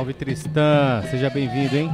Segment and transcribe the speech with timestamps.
[0.00, 1.90] Salve Tristã, seja bem-vindo, hein?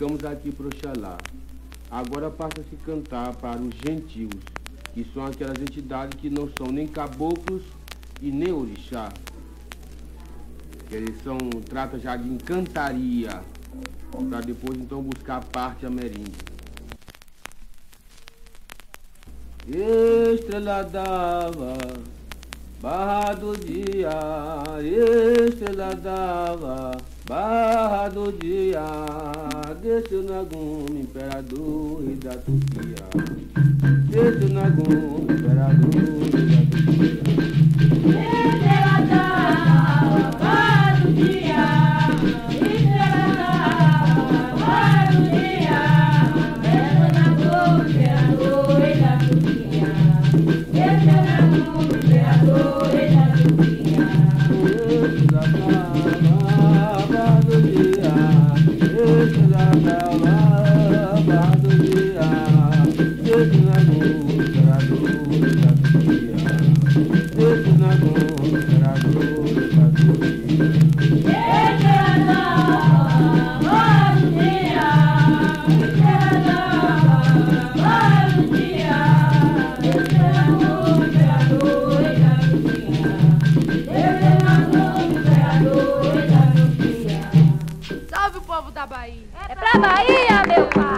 [0.00, 1.18] Ficamos aqui para Oxalá.
[1.90, 4.32] Agora passa-se cantar para os gentios,
[4.94, 7.62] que são aquelas entidades que não são nem caboclos
[8.22, 9.12] e nem orixá.
[10.90, 11.36] Eles são,
[11.68, 13.42] trata já de encantaria,
[14.30, 16.48] para depois então buscar a parte ameríndia.
[19.68, 21.76] Estrela d'ava
[22.80, 24.08] Barra do dia,
[25.46, 26.96] estrela d'ava,
[27.30, 28.82] barra do dia,
[29.80, 33.06] desceu na gume, imperador e da Turquia.
[34.08, 38.89] Desceu na gume, imperador e da Turquia.
[89.78, 90.42] Bahia!
[90.48, 90.89] Meu pai.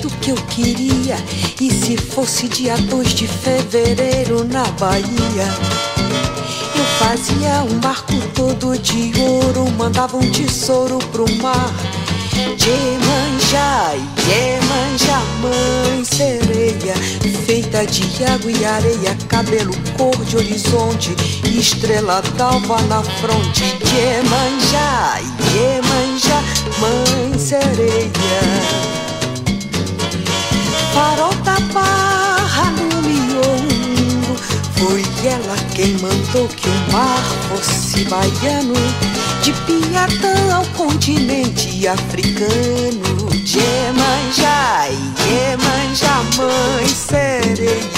[0.00, 1.16] Jeito que eu queria,
[1.60, 5.04] e se fosse dia 2 de fevereiro na Bahia,
[6.74, 11.70] eu fazia um barco todo de ouro, mandava um tesouro pro mar.
[12.34, 13.94] Iemanjá,
[14.26, 16.94] Iemanjá, mãe sereia,
[17.44, 23.64] feita de água e areia, cabelo cor de horizonte, estrela d'alva na fronte.
[23.94, 25.20] Iemanjá,
[25.54, 26.42] Iemanjá,
[26.80, 28.99] mãe sereia.
[30.92, 34.36] Farol da barra no miolo,
[34.76, 38.74] foi ela quem mandou que o mar fosse baiano.
[39.42, 43.30] De Piatã ao continente africano.
[43.32, 44.88] Iemanjá,
[45.26, 47.90] Iemanjá, mãe sereia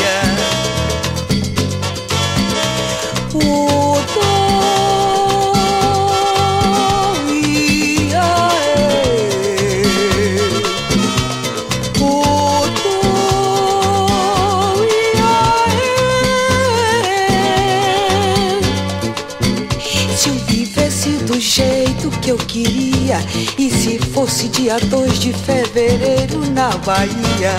[22.52, 23.18] queria.
[23.58, 27.54] E se fosse dia 2 de fevereiro na Bahia?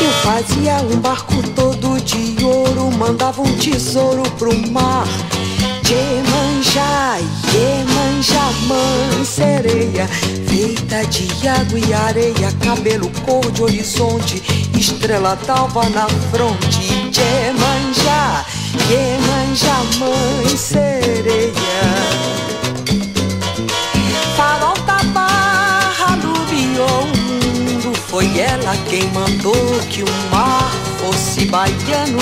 [0.00, 5.06] Eu fazia um barco todo de ouro Mandava um tesouro pro mar.
[5.88, 7.18] Iemanjá,
[7.54, 10.08] Iemanjá, mãe sereia
[10.48, 14.42] Feita de água e areia Cabelo cor de horizonte
[14.76, 16.80] Estrela d'alva na fronte.
[17.16, 18.44] Iemanjá,
[18.90, 22.45] Iemanjá, mãe sereia
[28.16, 32.16] Foi ela quem mandou que o mar fosse baiano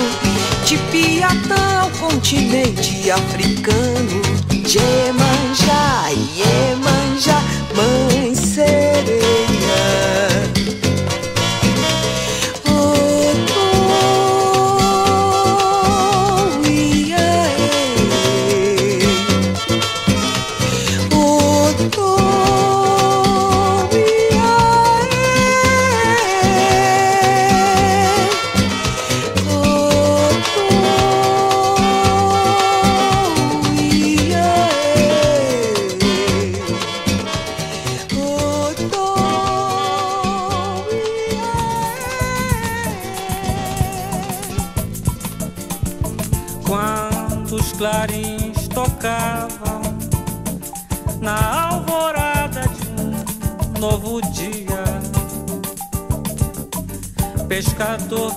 [0.66, 4.20] De Piatã ao continente africano.
[4.50, 7.40] Iemanjá, Iemanjá,
[7.76, 9.23] mãe sereia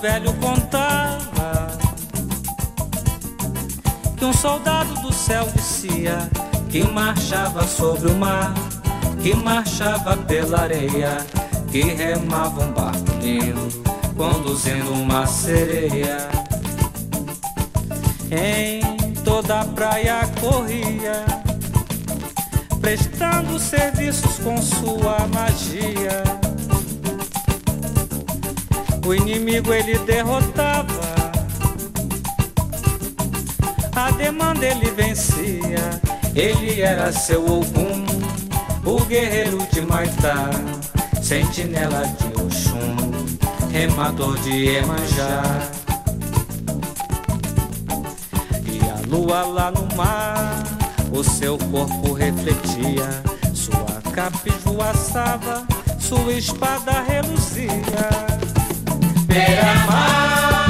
[0.08, 1.68] velho contava
[4.16, 6.30] que um soldado do céu descia,
[6.70, 8.54] que marchava sobre o mar,
[9.22, 11.18] que marchava pela areia,
[11.70, 13.68] que remava um barco lindo,
[14.16, 16.26] conduzindo uma sereia.
[18.30, 21.24] Em toda a praia corria,
[22.80, 26.47] prestando serviços com sua magia.
[29.08, 31.00] O inimigo ele derrotava,
[33.96, 35.98] a demanda ele vencia.
[36.34, 38.04] Ele era seu Ogum,
[38.84, 40.50] o guerreiro de Maitá,
[41.22, 42.96] sentinela de Oxum,
[43.70, 45.42] remador de Iemanjá.
[48.66, 50.62] E a lua lá no mar,
[51.10, 53.22] o seu corpo refletia,
[53.54, 55.66] sua capa esvoaçava,
[55.98, 58.28] sua espada reluzia.
[59.38, 60.67] Beira-mar,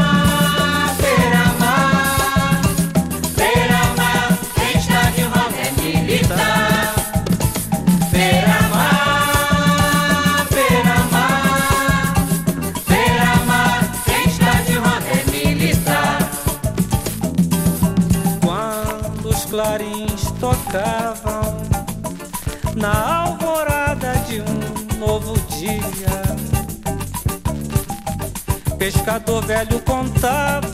[28.91, 30.67] pescador velho contava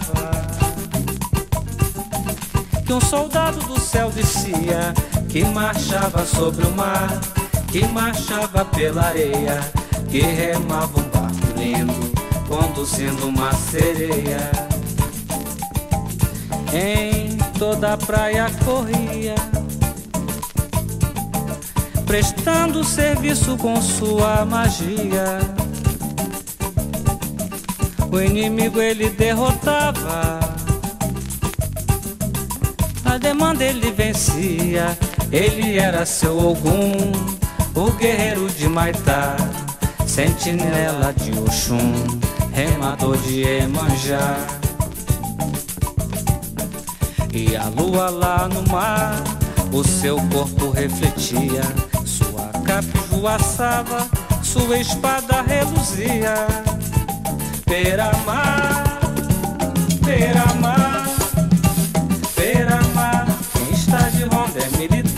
[2.87, 4.95] que um soldado do céu descia,
[5.29, 7.09] que marchava sobre o mar,
[7.73, 9.59] que marchava pela areia,
[10.09, 12.13] que remava um barco lindo,
[12.47, 14.53] conduzindo uma sereia.
[16.73, 19.35] Em toda a praia corria,
[22.07, 25.64] prestando serviço com sua magia.
[28.15, 30.39] O inimigo ele derrotava,
[33.05, 34.97] a demanda ele vencia.
[35.33, 37.11] Ele era seu Ogum,
[37.75, 39.35] o guerreiro de Maitá,
[40.07, 41.93] sentinela de Oxum,
[42.53, 44.37] remador de Emanjá.
[47.33, 49.25] E a lua lá no mar,
[49.73, 51.63] o seu corpo refletia,
[52.07, 54.07] sua capa voaçava,
[54.41, 56.74] sua espada reluzia.
[57.65, 58.85] Peramar,
[62.35, 65.14] Peramar, quem está de ronda é militar.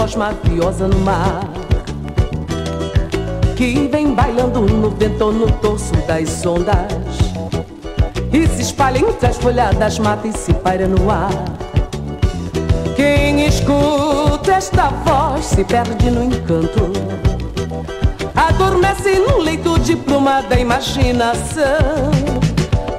[0.00, 1.46] Voz maviosa no mar
[3.54, 7.18] Que vem bailando no vento no torso das ondas
[8.32, 11.30] E se espalha entre as folhadas, mata e se paira no ar
[12.96, 16.90] Quem escuta esta voz se perde no encanto
[18.34, 22.10] Adormece num leito de pluma da imaginação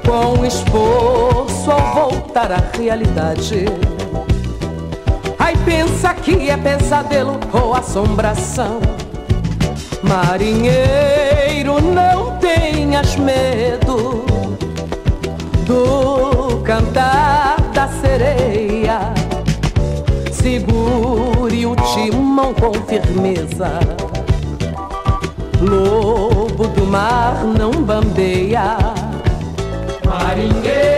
[0.06, 3.64] com esforço ao voltar à realidade.
[5.42, 8.78] Aí pensa que é pesadelo ou assombração.
[10.00, 14.24] Marinheiro, não tenhas medo
[15.66, 19.00] do cantar da sereia.
[20.30, 23.80] Segure o timão com firmeza.
[25.60, 28.76] Lobo do mar não bambeia.
[30.06, 30.91] Marinheiro,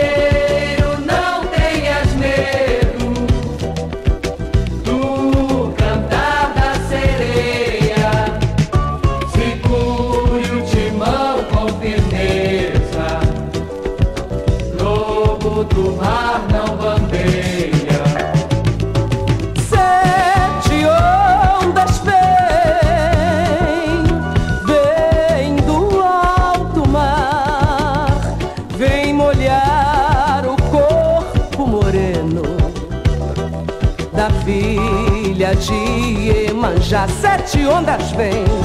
[37.45, 38.64] Sete ondas vêm,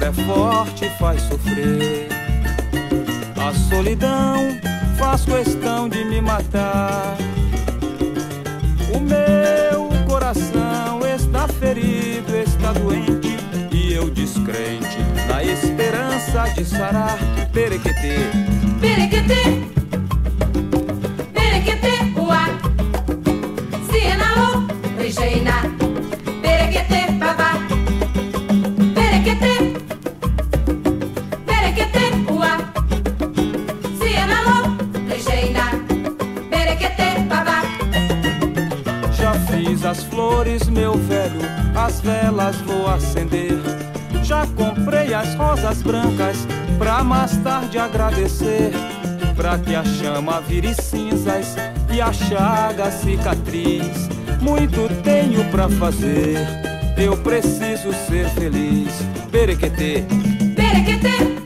[0.00, 2.08] amor é forte, faz sofrer.
[3.36, 4.58] A solidão
[4.98, 7.16] faz questão de me matar.
[8.94, 13.36] O meu coração está ferido, está doente.
[13.72, 17.18] E eu descrente, na esperança de sarar.
[17.52, 18.16] Perequetê,
[18.80, 19.69] perequetê,
[45.70, 46.36] rosas brancas
[46.78, 48.72] pra mais tarde agradecer.
[49.36, 51.54] Pra que a chama vire cinzas
[51.92, 54.08] e a chaga cicatriz.
[54.40, 56.36] Muito tenho pra fazer,
[56.96, 58.92] eu preciso ser feliz.
[59.30, 60.04] Berequetê,
[60.56, 61.39] berequetê.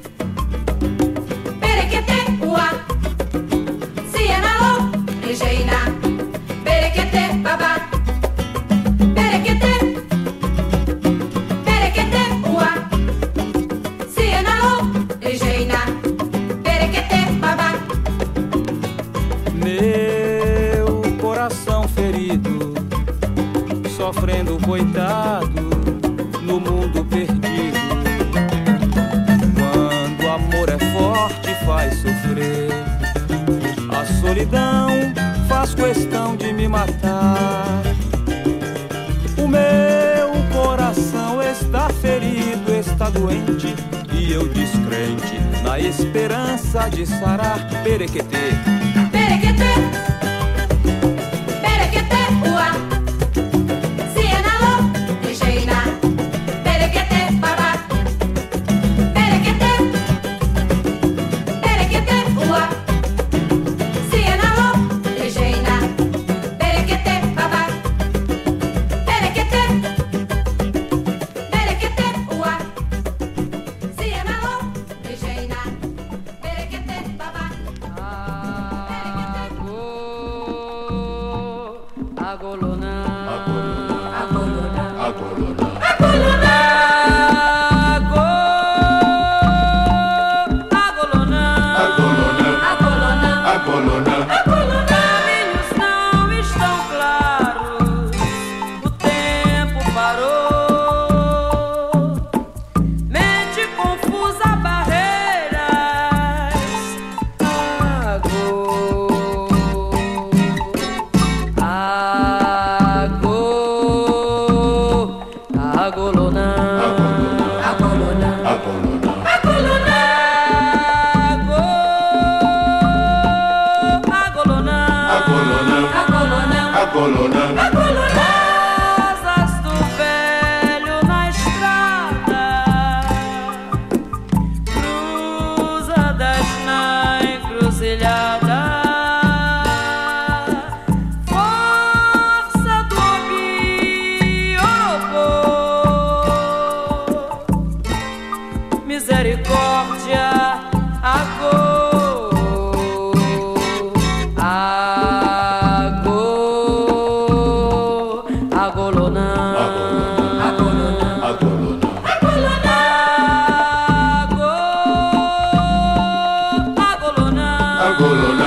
[168.00, 168.43] no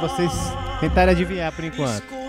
[0.00, 0.32] vocês
[0.80, 2.19] tentarem adivinhar por enquanto.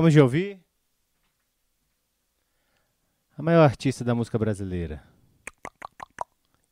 [0.00, 0.58] Vamos de ouvir
[3.36, 5.04] a maior artista da música brasileira,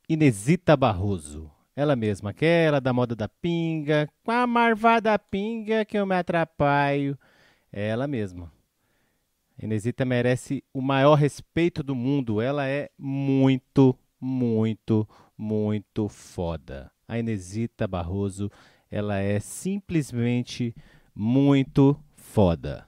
[0.08, 1.50] Inesita Barroso.
[1.76, 7.18] Ela mesma, aquela da moda da pinga, com a marvada pinga que eu me atrapalho.
[7.70, 8.50] Ela mesma.
[9.62, 12.40] Inesita merece o maior respeito do mundo.
[12.40, 15.06] Ela é muito, muito,
[15.36, 16.90] muito foda.
[17.06, 18.50] A Inesita Barroso,
[18.90, 20.74] ela é simplesmente
[21.14, 22.87] muito foda.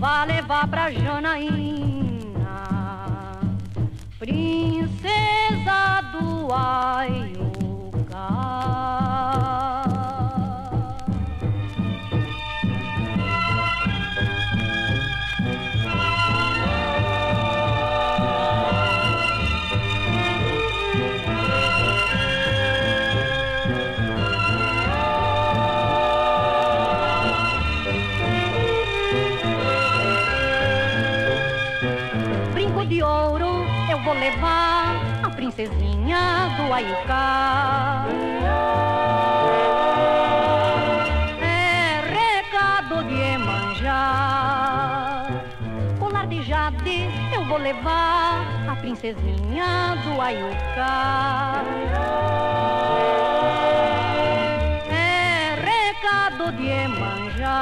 [0.00, 1.52] Vá levar pra Janaína,
[4.18, 7.59] princesa do Aiô.
[36.70, 38.06] Guaiucá.
[41.42, 44.06] É recado de Emanjá.
[45.98, 51.64] Colar de jade eu vou levar a princesinha do Aiucá.
[54.92, 57.58] É recado de Emanjá.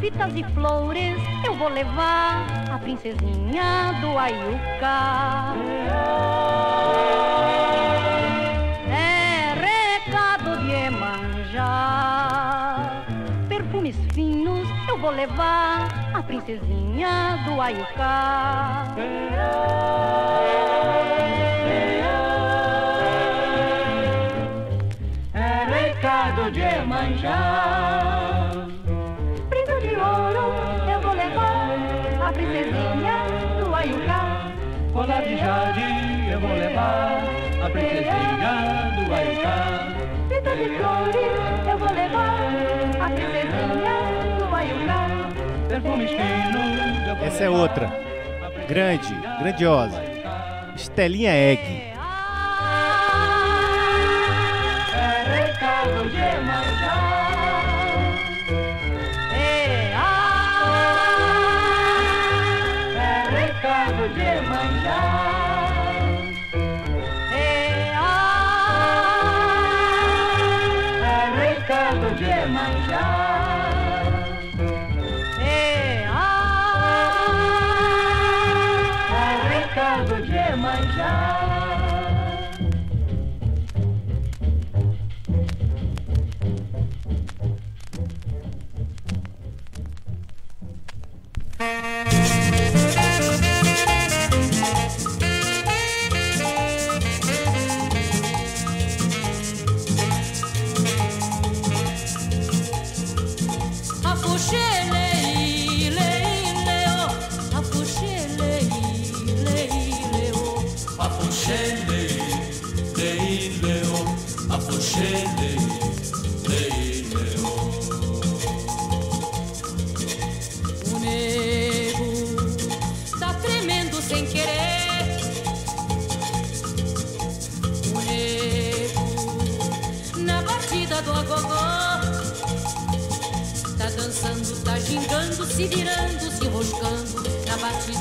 [0.00, 5.56] Fitas e flores eu vou levar a princesinha do Aiucá.
[14.98, 18.84] eu vou levar a princesinha do Ayucá.
[25.34, 28.66] É recado de manjar,
[29.48, 30.52] Brinco de ouro
[30.90, 31.68] eu vou levar
[32.26, 33.14] a princesinha
[33.60, 34.52] do Ayucá.
[34.92, 37.22] Colar de jade eu vou levar
[37.64, 38.52] a princesinha
[38.96, 39.94] do Ayucá.
[40.26, 42.40] Brinco de flores eu vou levar
[43.00, 44.17] a princesinha do Ayucá.
[47.22, 47.92] Essa é outra.
[48.68, 50.02] Grande, grandiosa.
[50.74, 51.97] Estelinha Egg.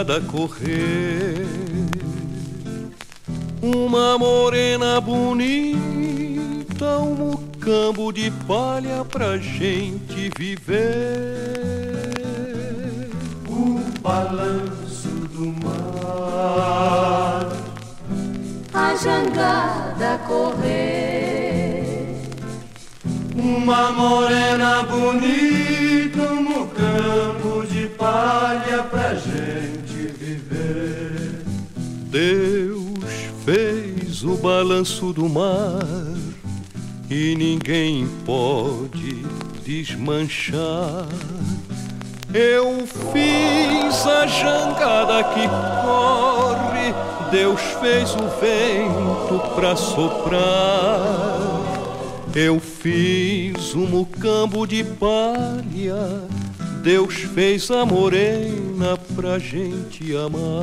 [0.00, 1.46] jangada correr.
[3.62, 11.50] Uma morena bonita, um mucambo de palha pra gente viver.
[13.46, 17.46] O balanço do mar,
[18.72, 21.20] a jangada correr.
[23.36, 29.14] Uma morena bonita, um mucambo de palha pra
[34.40, 35.84] balanço do mar
[37.10, 39.22] e ninguém pode
[39.64, 41.06] desmanchar.
[42.32, 45.46] Eu fiz a jangada que
[45.84, 46.94] corre,
[47.30, 50.40] Deus fez o vento pra soprar.
[52.34, 56.22] Eu fiz um mucambo de palha,
[56.82, 60.62] Deus fez a morena pra gente amar.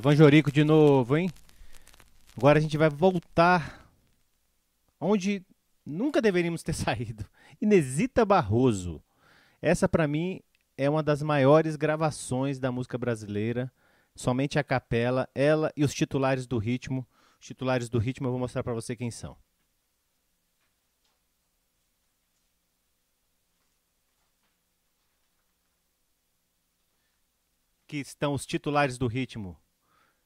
[0.00, 1.30] Vanjorico de novo, hein?
[2.34, 3.86] Agora a gente vai voltar
[4.98, 5.44] onde
[5.84, 7.26] nunca deveríamos ter saído.
[7.60, 9.02] Inesita Barroso.
[9.60, 10.40] Essa pra mim
[10.76, 13.70] é uma das maiores gravações da música brasileira.
[14.16, 17.06] Somente a capela, ela e os titulares do ritmo.
[17.38, 19.36] Os titulares do ritmo eu vou mostrar pra você quem são.
[27.86, 29.58] que estão os titulares do ritmo.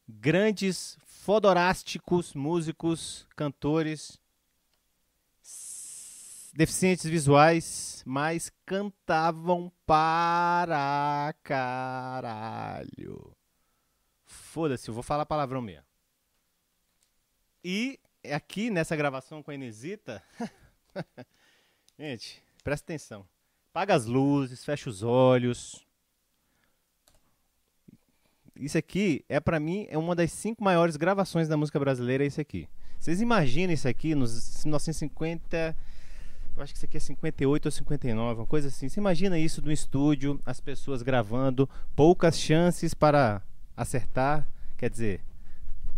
[0.08, 4.20] Grandes, fodorásticos músicos, cantores,
[6.52, 13.34] deficientes visuais, mas cantavam para caralho.
[14.24, 15.86] Foda-se, eu vou falar palavrão mesmo.
[17.64, 17.98] E
[18.32, 20.22] aqui nessa gravação com a Inesita,
[21.98, 23.26] gente, presta atenção.
[23.72, 25.84] Paga as luzes, fecha os olhos.
[28.56, 32.24] Isso aqui é pra mim é uma das cinco maiores gravações da música brasileira.
[32.24, 32.68] Isso aqui.
[32.98, 35.76] Vocês imaginam isso aqui nos 1950?
[36.56, 38.88] Eu acho que isso aqui é 58 ou 59, uma coisa assim.
[38.88, 43.42] Você imagina isso no estúdio, as pessoas gravando, poucas chances para
[43.76, 44.46] acertar.
[44.78, 45.20] Quer dizer,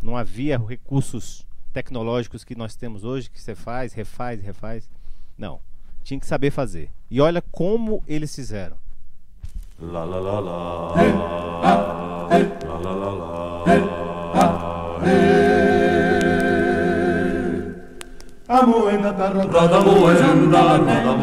[0.02, 4.88] não havia recursos tecnológicos que nós temos hoje, que você faz, refaz, refaz.
[5.36, 5.60] Não.
[6.02, 6.90] Tinha que saber fazer.
[7.10, 8.78] E olha como eles fizeram.
[9.78, 10.94] La la la la.
[10.96, 11.12] Hey.
[12.64, 13.28] La la la la.
[13.68, 13.84] Amuenda tarro
[15.04, 15.20] hey.
[18.48, 19.78] Amuena tarra rada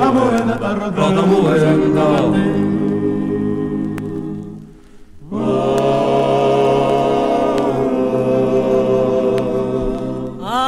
[0.06, 2.06] amuenda tarro tarra rada muenda.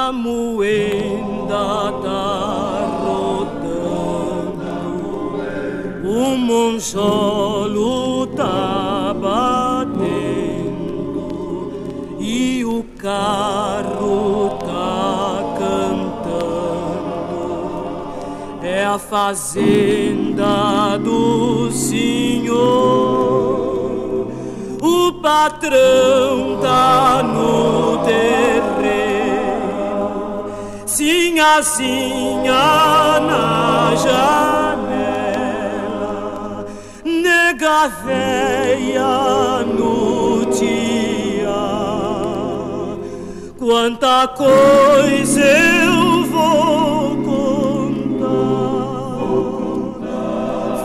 [0.07, 1.63] Amuenda
[2.01, 3.45] tarro,
[6.03, 7.54] um monstro.
[13.15, 17.07] carro tá cantando,
[18.61, 22.55] é a fazenda do senhor.
[24.81, 29.05] O patrão tá no terreno,
[30.85, 32.53] sinhazinha
[33.31, 35.05] na janela,
[37.05, 40.04] nega véia no
[43.67, 48.35] Quanta coisa eu vou contar,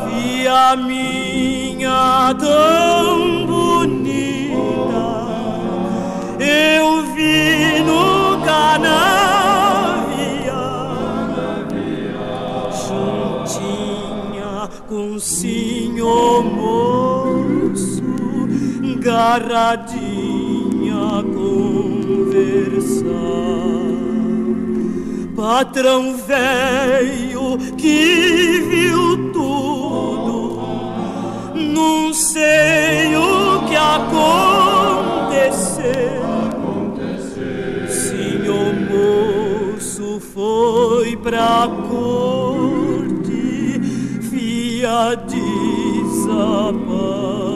[0.09, 5.05] filha minha tão bonita,
[6.41, 8.97] eu vi no canavial,
[13.45, 18.03] juntinha com o senhor moço,
[19.01, 20.31] garradinha
[25.41, 30.61] Patrão velho que viu tudo,
[31.55, 34.31] não sei o que aconteceu.
[37.89, 43.81] Senhor moço foi pra corte,
[44.31, 47.50] via desaparecer.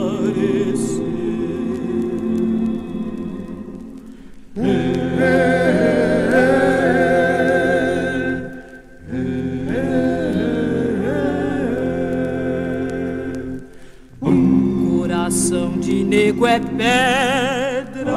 [14.89, 18.15] Coração de nego é pedra.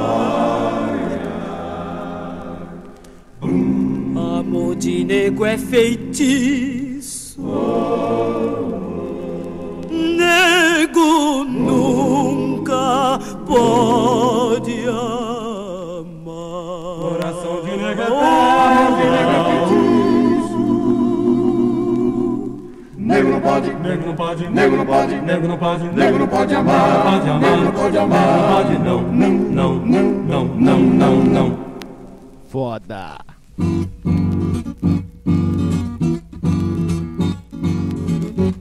[4.39, 7.41] Amor de nego é feitiço.
[9.91, 14.89] Nego nunca pode
[23.09, 26.55] Nego não pode, nego não pode, nego não pode, nego não pode, nego não pode
[26.55, 31.25] amar, pode amar, nego não pode amar, não pode não, não, não, não, não, não,
[31.25, 31.59] não.
[32.51, 33.17] Foda.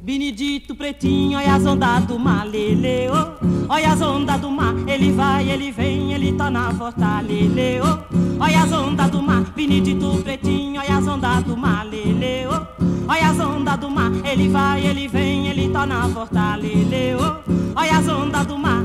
[0.01, 3.67] Benedito pretinho, olha as ondas do mar, lele, oh.
[3.67, 8.41] Olha as ondas do mar, ele vai, ele vem, ele tá na fortaleza, oh.
[8.41, 12.66] Olha as ondas do mar, Benedito pretinho, olha as ondas do mar, lele, oh.
[13.07, 17.79] Olha as ondas do mar, ele vai, ele vem, ele tá na fortaleza, oh.
[17.79, 18.83] Olha as ondas do mar,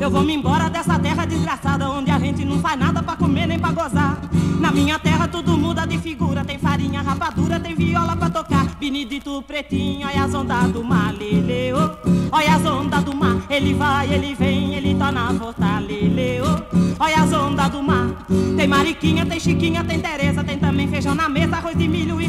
[0.00, 3.46] eu vou me embora dessa terra desgraçada onde a gente não faz nada pra comer
[3.46, 4.18] nem pra gozar.
[4.60, 8.66] Na minha terra tudo muda de figura, tem farinha, rapadura, tem viola pra tocar.
[8.78, 11.90] Benedito pretinho, olha as ondas do mar, lele, oh.
[12.30, 16.82] Olha as ondas do mar, ele vai, ele vem, ele tá na fortaleza, oh.
[17.02, 18.08] Olha as ondas do mar,
[18.56, 22.28] tem mariquinha, tem chiquinha, tem Teresa, tem também feijão na mesa, arroz de milho e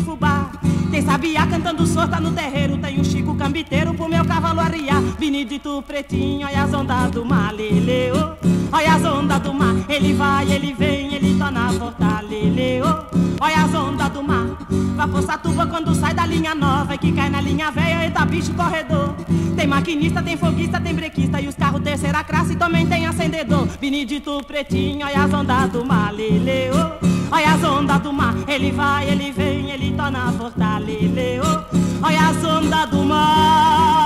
[1.03, 5.01] sabiá cantando sorta no terreiro, tem o Chico cambiteiro pro meu cavalo arriar.
[5.19, 8.75] Benedito pretinho, olha as ondas do mar, lele, oh.
[8.75, 13.43] Olha as ondas do mar, ele vai, ele vem, ele tá na fortaleza, oh.
[13.43, 14.47] Olha as ondas do mar,
[14.95, 18.25] vai por Satuba quando sai da linha nova e que cai na linha velha, eita
[18.25, 19.13] bicho corredor.
[19.55, 23.67] Tem maquinista, tem foguista, tem brequista e os carros terceira classe também tem acendedor.
[23.79, 27.12] Benedito pretinho, olha as ondas do mar, lele, oh.
[27.31, 31.65] Olha as ondas do mar, ele vai, ele vem, ele tá na fortaleza.
[32.01, 34.03] Olha as ondas do mar.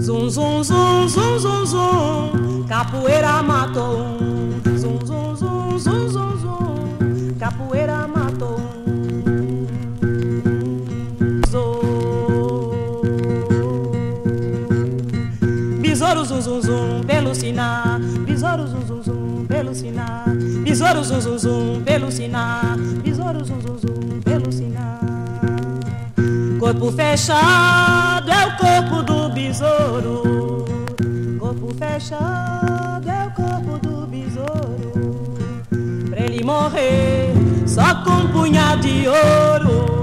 [0.00, 4.19] Zum, zum, zum, zum, zum, zum, capoeira matou um.
[16.50, 18.00] Zum, zum, pelo sinar.
[18.26, 20.24] Besouro, zum, zum, zum, pelo sinar.
[20.64, 22.76] Besouro, zum, zum, zum, pelo sinar.
[23.04, 25.00] Besouro, zum, zum, zum, pelo sinar.
[26.58, 30.64] Corpo fechado é o corpo do besouro.
[31.38, 35.36] Corpo fechado é o corpo do besouro.
[36.10, 37.32] Pra ele morrer
[37.66, 39.99] só com um punhado de ouro.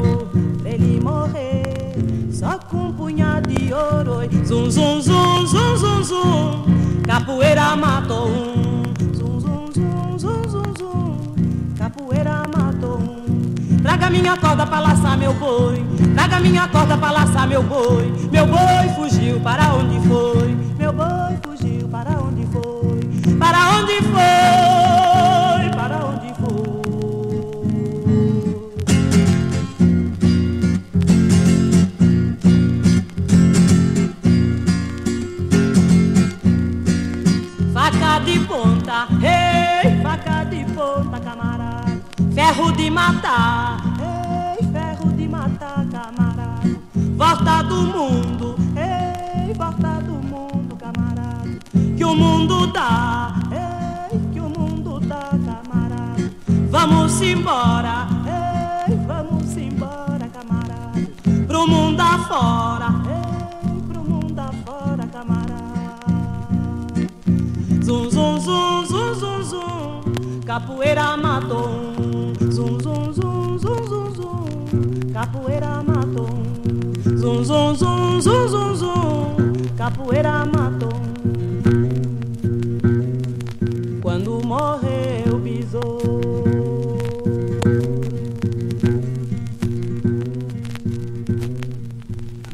[3.78, 4.28] Ouro.
[4.45, 7.03] Zum, zum, zum, zum, zum, zum.
[7.05, 8.84] Capoeira matou um.
[9.13, 11.75] Zum, zum, zum, zum, zum, zum.
[11.78, 13.82] Capoeira matou um.
[13.82, 15.86] Traga minha corda pra laçar meu boi.
[16.15, 18.11] Traga minha corda pra laçar meu boi.
[18.32, 20.57] Meu boi fugiu para onde foi?
[20.78, 23.36] Meu boi fugiu para onde foi?
[23.38, 24.76] Para onde foi?
[42.68, 46.80] ferro de matar, ei, ferro de matar, camarada.
[47.15, 51.47] Volta do mundo, ei, volta do mundo, camarada.
[51.95, 56.32] Que o mundo dá, ei, que o mundo dá, camarada.
[56.70, 58.07] Vamos embora,
[58.88, 61.07] ei, vamos embora, camarada.
[61.47, 65.57] Pro mundo afora, ei, pro mundo afora, camarada.
[67.84, 70.43] Zum, zum, zum, zum, zum, zum.
[70.45, 71.86] Capoeira matou
[75.38, 77.17] capoeira matou um.
[77.17, 80.89] Zum, zum, zum, zum, zum, zum, capoeira matou.
[84.01, 86.21] Quando morreu besouro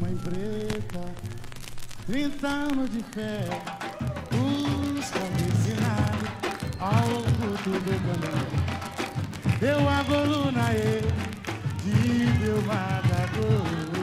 [0.00, 1.04] Mãe preta,
[2.06, 3.44] 30 anos de fé,
[4.32, 6.28] os condicionados
[6.80, 8.64] ao culto do caminho.
[9.60, 11.23] Deu a coluna e
[12.04, 13.93] de deu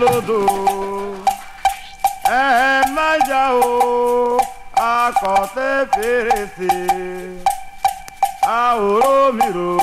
[0.00, 0.40] lódò.
[2.42, 2.46] Ẹ
[2.94, 4.38] má jà o,
[4.94, 6.74] akọ̀tẹ́ fèrèsé.
[8.62, 9.75] Àwòrán mi rò.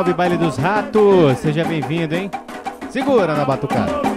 [0.00, 1.36] Salve, baile dos ratos!
[1.40, 2.30] Seja bem-vindo, hein?
[2.90, 4.09] Segura na batucada.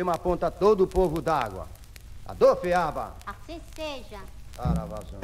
[0.00, 1.68] Prima ponta todo o povo d'água.
[2.24, 3.12] Adô, Fiaba.
[3.26, 4.20] Assim seja.
[4.56, 5.19] Saravazão.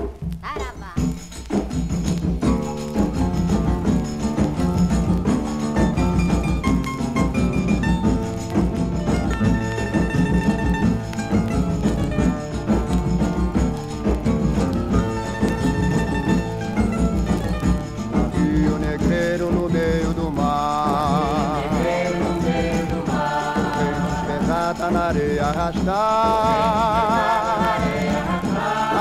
[25.09, 25.95] Areia arrastar.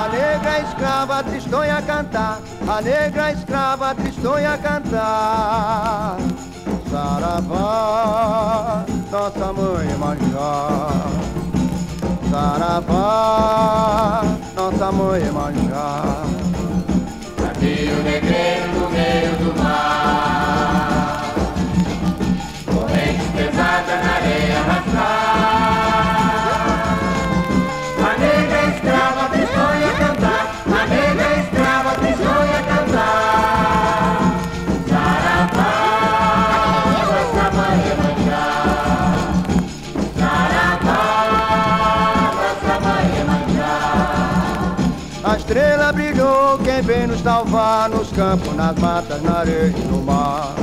[0.04, 2.40] A negra escrava tristonha cantar.
[2.68, 6.18] A negra escrava tristonha cantar.
[6.92, 11.08] Saravá, nossa mãe manjar.
[12.30, 14.24] Saravá,
[14.56, 16.26] nossa mãe manjar.
[17.60, 19.85] Rio negreiro no meio do mar
[48.16, 50.56] campos, nas matas, na areia e no mar.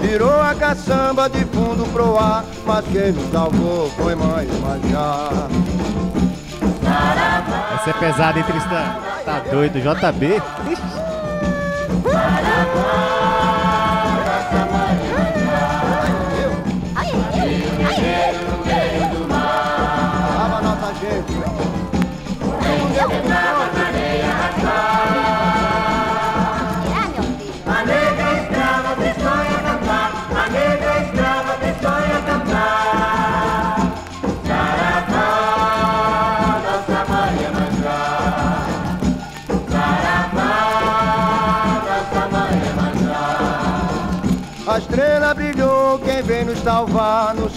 [0.00, 5.30] Virou a caçamba de fundo pro ar, mas quem nos salvou foi mãe Manjá.
[7.74, 9.16] Essa é pesada, hein, Tristão?
[9.24, 10.42] Tá doido, JB?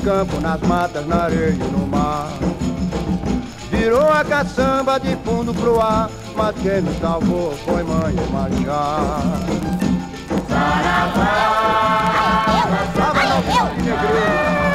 [0.10, 2.30] Campos, nas matas, na areia e no mar.
[3.70, 9.22] Virou a caçamba de fundo pro ar, mas quem nos salvou foi mãe Manjá.
[10.50, 11.60] Saravá,
[12.98, 14.69] Lava nossa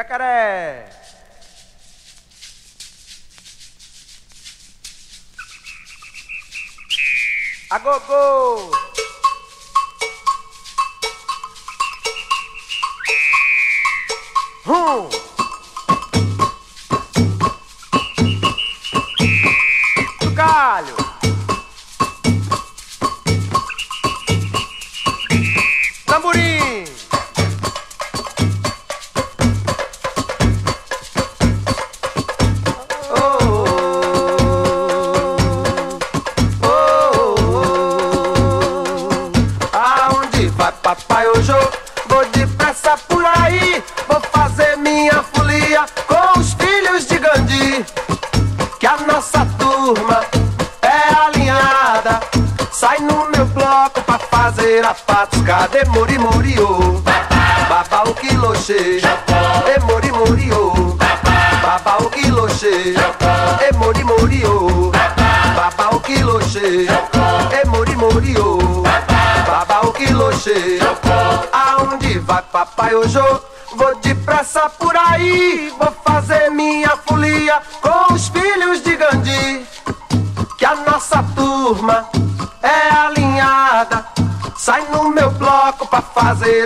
[0.00, 0.86] Jacaré!
[7.68, 8.70] Agogô!
[14.64, 15.19] Hum!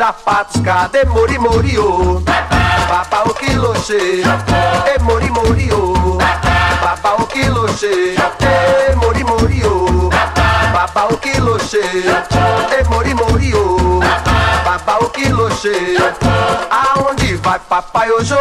[0.04, 2.20] sapatos cadê mori Moriô?
[2.86, 6.18] Papa o quiloche, e mori morio.
[6.82, 10.10] Papa o quiloche, e mori Moriô.
[10.74, 14.00] Papa o quiloche, e mori morio.
[14.62, 15.96] Papa o quiloche,
[16.70, 18.34] aonde vai papai hoje?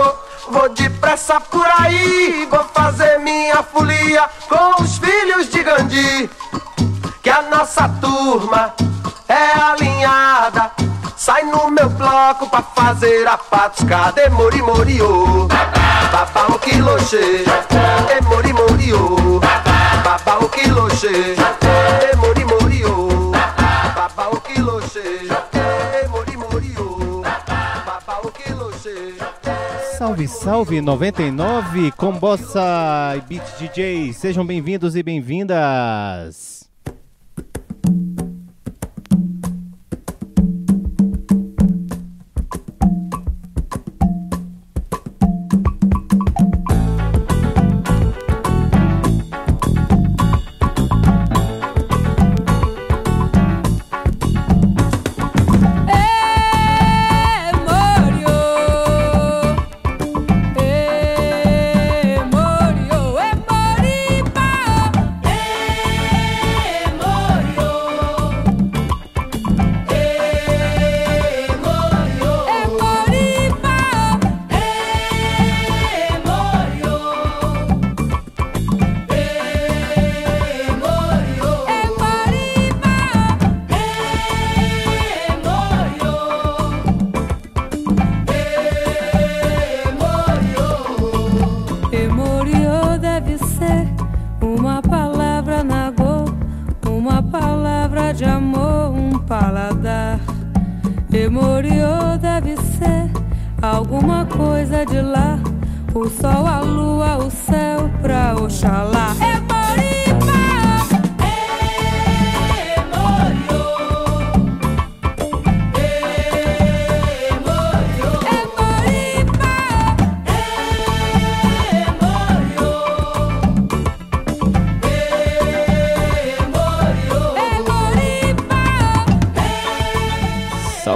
[13.03, 15.49] Cruzeira, Patos, Cadê Mori Moriô?
[16.09, 17.43] Babá o quiloche,
[18.09, 19.41] é Mori Moriô.
[20.05, 21.35] Babá o quiloche,
[22.09, 23.31] é Mori Moriô.
[23.93, 26.37] Babá o quiloche, é Mori
[28.23, 29.17] o quiloche.
[29.97, 32.61] Salve, salve 99 com Bossa
[33.17, 34.13] e Beat DJ.
[34.13, 36.42] Sejam bem-vindos e bem-vindas.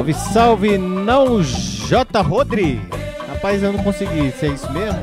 [0.07, 2.21] Salve, salve, não J.
[2.21, 2.79] Rodri.
[3.27, 5.01] Rapaz, eu não consegui ser isso mesmo.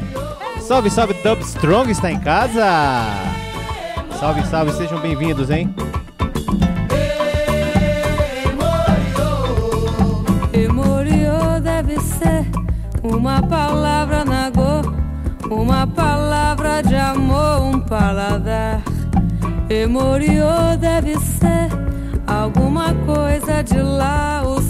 [0.61, 2.65] Salve, salve, Dub Strong está em casa.
[4.19, 5.75] Salve, salve, sejam bem-vindos, hein?
[10.55, 12.47] Emoriô deve ser
[13.03, 14.81] uma palavra nagô,
[15.51, 18.83] uma palavra de amor, um paladar.
[19.69, 21.69] Emoriô deve ser
[22.27, 24.64] alguma coisa de lá, o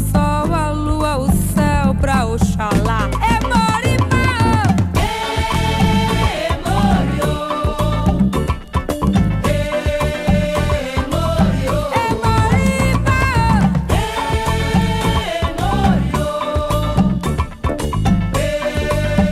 [2.55, 3.11] Oxalá.
[3.35, 4.15] Emoripa!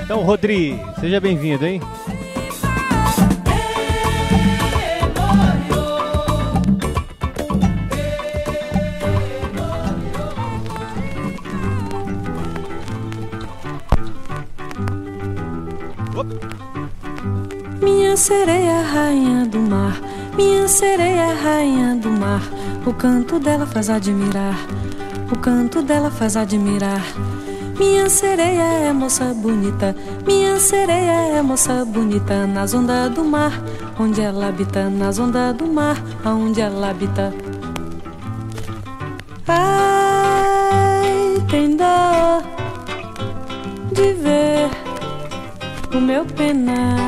[0.04, 1.80] Então, Rodri, seja bem-vindo, hein?
[20.72, 22.42] Sereia, rainha do mar.
[22.86, 24.56] O canto dela faz admirar,
[25.30, 27.04] o canto dela faz admirar.
[27.78, 29.94] Minha sereia é moça bonita,
[30.26, 32.46] minha sereia é moça bonita.
[32.46, 33.52] Nas ondas do mar,
[34.00, 37.32] onde ela habita, nas ondas do mar, aonde ela habita.
[39.46, 42.42] Ai, tem dó
[43.92, 44.70] de ver
[45.94, 47.01] o meu penar.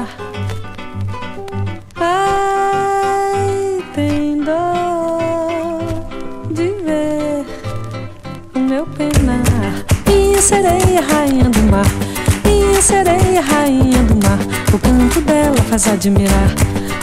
[16.05, 16.55] Admirar.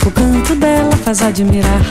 [0.06, 1.82] O canto dela faz admirar.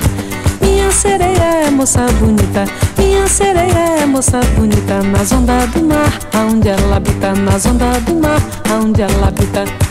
[0.61, 2.63] Minha sereia é moça bonita.
[2.97, 5.03] Minha sereia é moça bonita.
[5.03, 7.33] Nas ondas do mar, aonde ela habita.
[7.33, 9.90] Nas ondas do mar, aonde ela habita.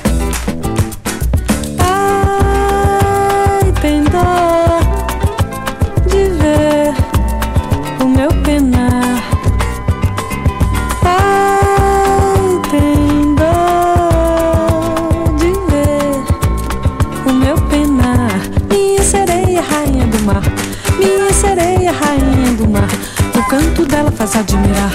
[24.31, 24.93] Faz admirar.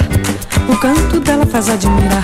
[0.70, 2.24] O canto dela faz admirar.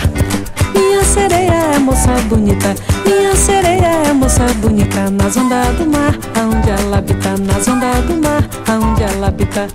[0.74, 2.74] Minha sereia é moça bonita.
[3.06, 5.10] Minha sereia é moça bonita.
[5.12, 7.38] Nas ondas do mar, aonde ela habita.
[7.38, 9.68] Nas ondas do mar, aonde ela habita.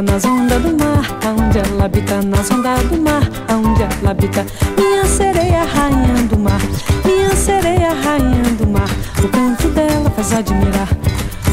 [0.00, 0.02] Bonita.
[0.02, 2.22] Nas ondas do mar, aonde ela habita.
[2.22, 4.46] Nas ondas do mar, aonde ela habita.
[4.76, 6.60] Minha sereia, rainha do mar.
[7.04, 8.88] Minha sereia, rainha do mar.
[9.22, 10.88] O canto dela faz admirar.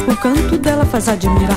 [0.06, 1.47] O canto dela faz admirar.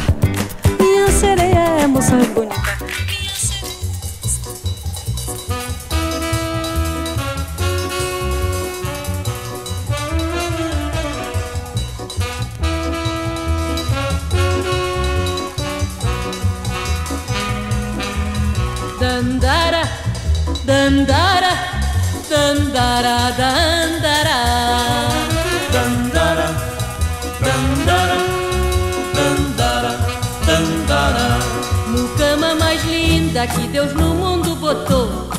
[33.32, 35.30] Linda que Deus no mundo botou.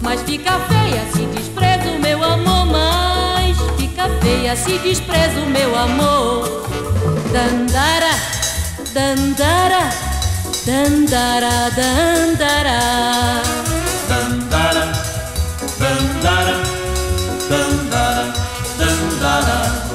[0.00, 2.66] Mas fica feia se despreza o meu amor.
[2.66, 6.66] Mas fica feia se despreza o meu amor.
[7.32, 8.14] Dandara,
[8.94, 9.90] dandara,
[10.64, 12.80] dandara, dandara.
[14.08, 14.92] Dandara,
[15.78, 16.62] dandara,
[17.50, 18.32] dandara,
[18.78, 19.86] dandara.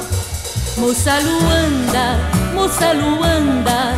[0.76, 2.18] Moça Luanda,
[2.54, 3.94] moça Luanda,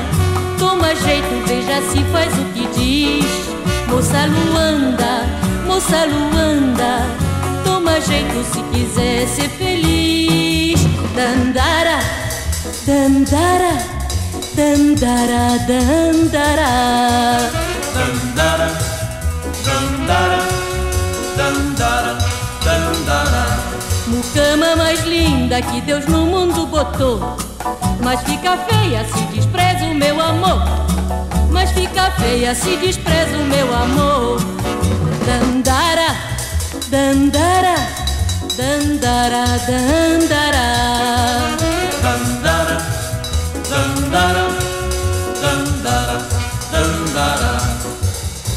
[0.59, 1.44] toma jeito,
[1.83, 3.25] se faz o que diz.
[3.89, 5.25] Moça Luanda,
[5.67, 7.07] moça Luanda,
[7.65, 10.81] toma jeito se quiser ser feliz.
[11.15, 11.99] Dandara,
[12.87, 13.79] dandara,
[14.57, 16.71] dandara, dandara.
[17.95, 18.69] Dandara,
[19.65, 20.39] dandara,
[21.37, 22.19] dandara,
[22.65, 23.75] dandara.
[24.07, 27.37] Mucama mais linda que Deus no mundo botou.
[28.03, 30.94] Mas fica feia se despreza o meu amor.
[31.95, 34.41] Fica feia se despreza o meu amor.
[35.25, 36.17] Dandara,
[36.89, 37.77] dandara,
[38.57, 40.67] dandara, dandara.
[42.03, 42.79] Dandara,
[43.71, 44.49] dandara,
[45.41, 46.19] dandara,
[46.73, 47.61] dandara.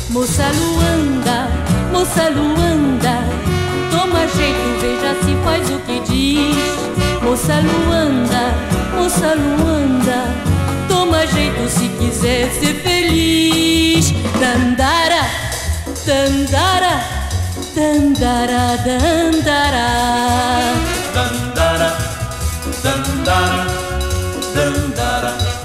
[0.09, 1.47] Moça Luanda,
[1.91, 3.19] moça Luanda,
[3.91, 6.57] toma jeito, veja se faz o que diz.
[7.21, 8.55] Moça Luanda,
[8.95, 10.56] moça Luanda,
[11.17, 14.13] toma jeito se quiser ser feliz.
[14.39, 15.27] Dandara,
[16.05, 17.03] dandara,
[17.75, 18.77] dandara.
[18.85, 19.87] Dandara,
[21.13, 21.97] dandara,
[22.83, 23.65] dandara,
[24.53, 25.56] dandara.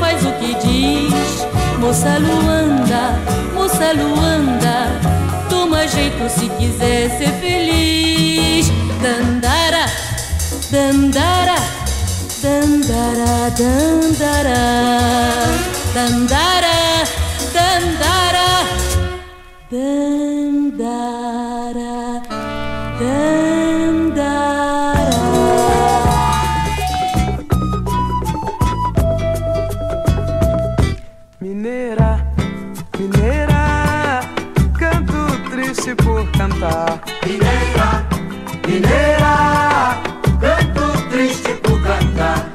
[0.00, 1.46] Faz o que diz.
[1.78, 3.02] Moça Luanda,
[3.54, 4.88] moça Luanda,
[5.48, 8.66] toma jeito se quiser ser feliz.
[9.02, 9.86] Dandara,
[10.70, 11.56] dandara,
[12.42, 14.60] dandara, dandara,
[15.94, 17.04] dandara,
[17.54, 18.48] dandara,
[19.70, 21.49] dandara,
[36.60, 37.00] cantar.
[37.26, 38.06] Mineira,
[38.66, 39.96] mineira,
[40.40, 42.50] canto triste por cantar.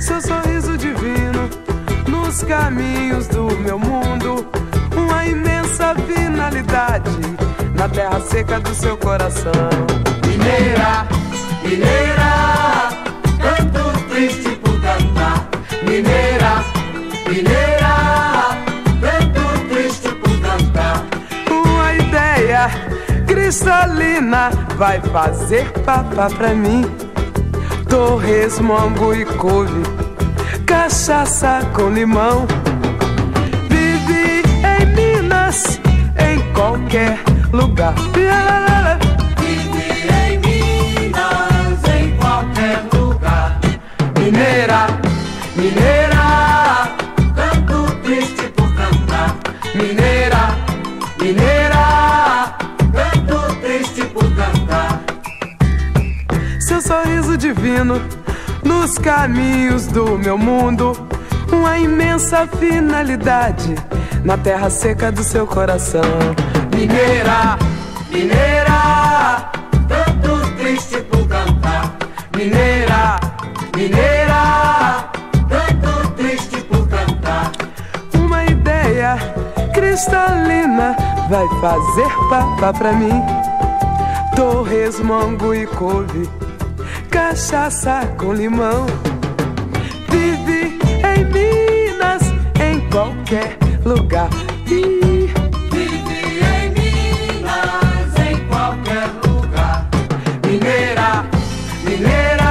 [0.00, 1.48] Seu sorriso divino
[2.06, 4.46] nos caminhos do meu mundo,
[4.94, 7.10] uma imensa finalidade
[7.74, 9.52] na terra seca do seu coração.
[10.26, 11.06] Mineira,
[11.64, 12.91] mineira,
[23.52, 26.90] cristalina vai fazer papá pra mim.
[27.86, 28.74] Torresmo,
[29.14, 29.82] e couve,
[30.64, 32.46] cachaça com limão.
[33.68, 34.42] Vive
[34.72, 35.78] em Minas,
[36.16, 37.18] em qualquer
[37.52, 37.92] lugar.
[39.38, 43.60] Vive em Minas, em qualquer lugar.
[44.18, 44.86] Mineira,
[45.54, 46.11] mineira,
[56.60, 58.00] Seu sorriso divino
[58.64, 60.92] nos caminhos do meu mundo,
[61.52, 63.74] uma imensa finalidade
[64.24, 66.02] na terra seca do seu coração.
[66.74, 67.58] Mineira,
[68.10, 69.50] mineira,
[69.88, 71.96] canto triste por cantar.
[72.36, 73.20] Mineira,
[73.76, 75.10] mineira,
[75.48, 77.52] canto triste por cantar.
[78.14, 79.16] Uma ideia
[79.74, 80.96] cristalina
[81.28, 83.22] vai fazer papá pra mim.
[84.42, 86.28] Torresmo, e couve,
[87.08, 88.86] cachaça com limão.
[90.08, 90.80] Vive
[91.14, 92.22] em Minas,
[92.60, 94.28] em qualquer lugar.
[94.66, 95.32] Vive
[96.42, 99.88] em Minas, em qualquer lugar.
[100.44, 101.24] Mineira,
[101.84, 102.41] mineira,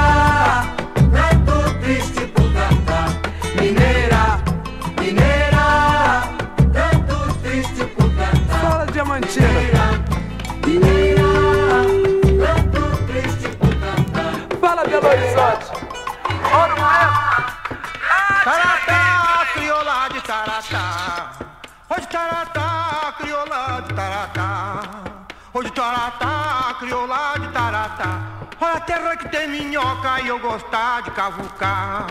[26.82, 28.20] crioula de taratá.
[28.60, 32.06] Olha a terra que tem minhoca e eu gostar de cavucar.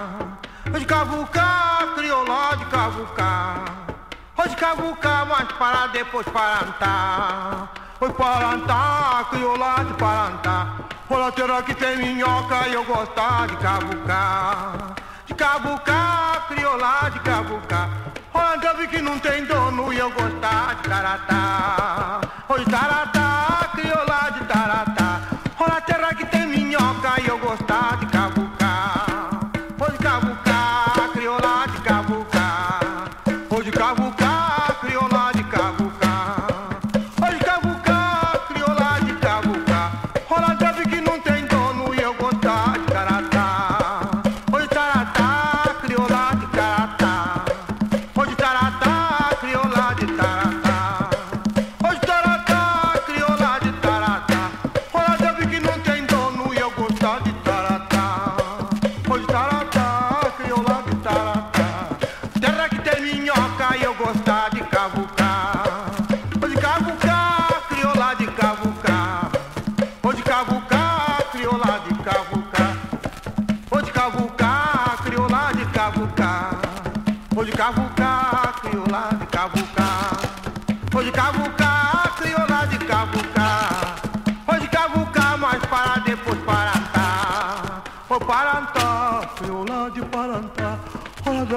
[0.74, 3.66] Hoje cavucar, crioula de cavucar.
[4.38, 7.70] Hoje cavucar, mas para depois parantar.
[8.00, 10.78] Hoje parantar, crioula de parantar.
[11.10, 14.96] Olha terra que tem minhoca e eu gostar de cavucar.
[15.26, 17.90] de cavucar, crioula de cavucar.
[18.34, 22.22] Olha, que não tem dono e eu gostar de taratá.
[22.48, 23.21] Oi, taratá,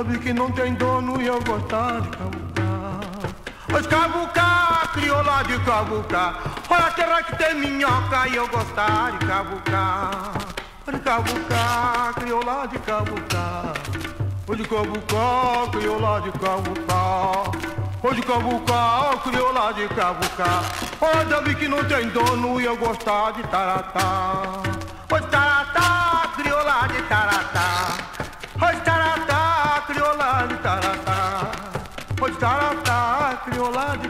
[0.05, 3.01] sabe que não tem dono e eu gostar de cavucar.
[3.81, 6.43] De cavucar, crioula de cavucar.
[6.69, 10.33] Olha, terra que tem minhoca e eu gostar de cavucar.
[10.93, 13.73] De cavucar, crioula de cavucar.
[14.47, 14.65] Oi, de
[15.73, 17.51] crioula de cavucar.
[18.03, 18.23] Oi, de
[19.23, 20.65] crioula de cavucar.
[21.01, 24.43] Olha, vi que não tem dono e eu gostar de taratá.
[25.11, 27.34] Oi, taratá, crioula de taratá.
[33.55, 34.09] Crioula de.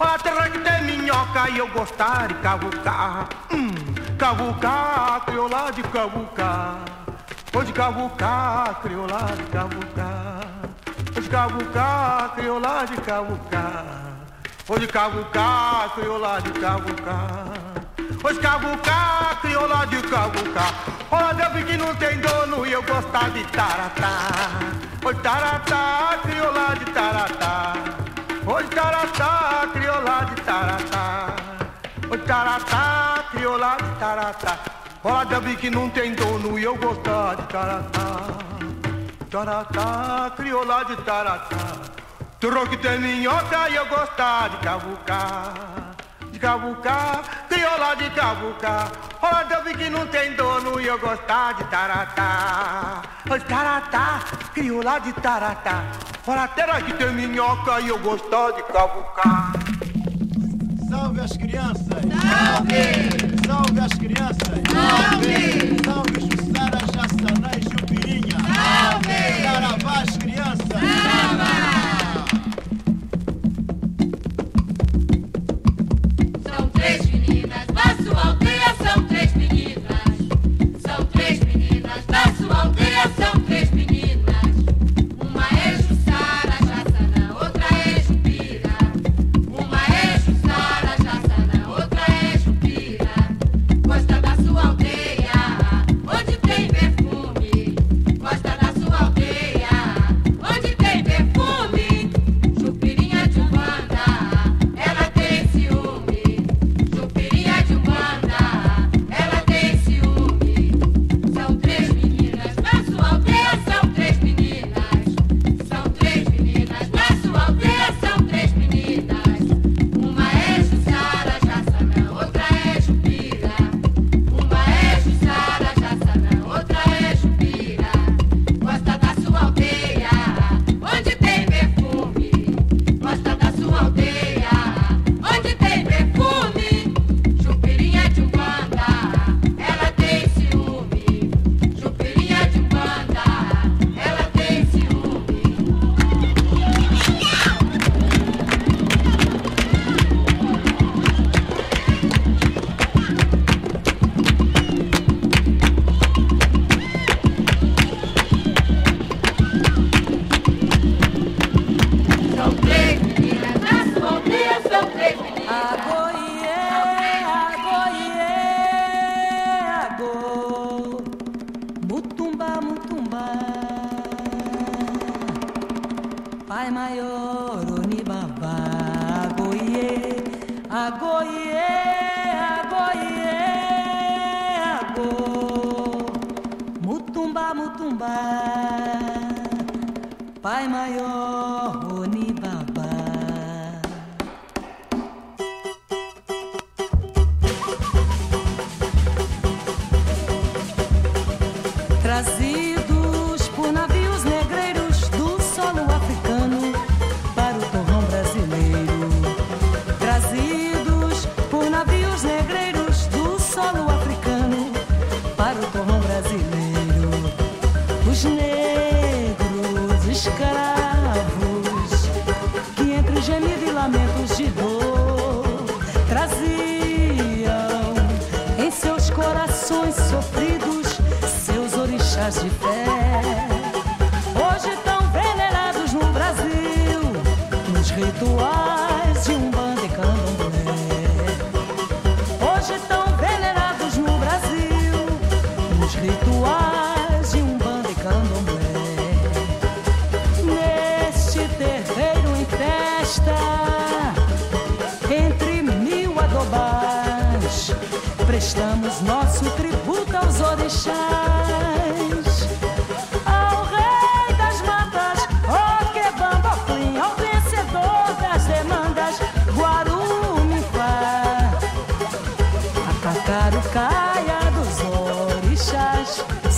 [0.00, 3.28] Olha a terra que tem minhoca e eu gostar de cavucar.
[3.50, 3.70] Hum,
[4.18, 6.76] cavucar, crioula de cavucar.
[7.54, 10.46] Oi, de cavucar, crioula de cavucar.
[11.16, 13.84] Oi, de cavucar, crioula de cavucar.
[14.68, 17.44] Oi, de cavucar, crioula de cavucar.
[18.24, 20.98] Oi, de cavucar, crioula de cavucar.
[21.54, 24.60] Vi que não tem dono e eu gostar de taratá.
[25.04, 27.97] Oi, taratá, crioula de taratá.
[28.50, 31.36] Oi, taratá, crioula de taratá.
[32.10, 34.58] Oi, taratá, crioula de taratá.
[35.42, 38.16] Vi que não tem dono e eu gostar de taratá.
[39.30, 41.58] Taratá, crioula de taratá.
[42.40, 45.52] Que tem minhoca e eu gostar de cavucar.
[46.32, 48.92] De cavucar, crioula de cavucar.
[49.62, 53.02] Vi que não tem dono e eu gostar de taratá.
[53.30, 54.20] Oi, taratá,
[54.54, 55.84] crioula de taratá.
[56.30, 59.50] Olha, terra que tem minhoca e eu gostar de cavucar.
[60.86, 61.86] Salve as crianças!
[61.88, 63.46] Salve!
[63.46, 64.60] Salve as crianças!
[64.70, 65.80] Salve!
[65.86, 68.36] Salve Jussara, Jassaná e Chupirinha!
[68.44, 69.20] Salve!
[69.42, 70.68] Saravá as crianças!
[70.68, 71.47] São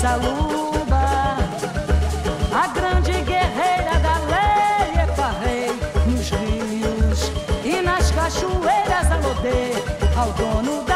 [0.01, 1.36] Saluba,
[2.55, 7.31] a grande guerreira da lei é farrei nos rios
[7.62, 9.74] e nas cachoeiras a alodê
[10.16, 10.90] ao dono do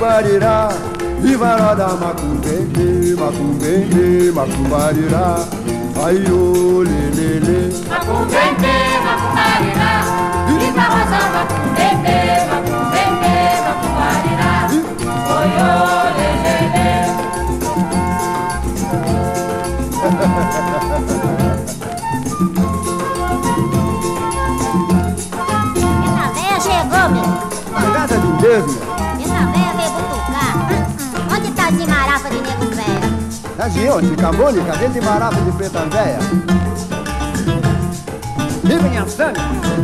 [0.00, 0.68] macumbarira
[1.22, 5.46] Ivarada macumbende, macumbende, macumbarira
[6.06, 7.70] Aiô, lelele.
[7.90, 8.74] Macumbende,
[9.04, 9.92] macumbarira
[10.48, 11.79] Ivarada macumbende
[33.62, 35.00] Região de Cambônica, dentro de
[35.44, 36.18] de Preta Véia.
[38.64, 39.42] E minha Sânia?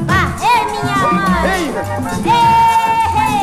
[0.08, 0.96] Ah, ei, minha!
[1.52, 1.64] Ei!
[2.24, 3.36] Ei!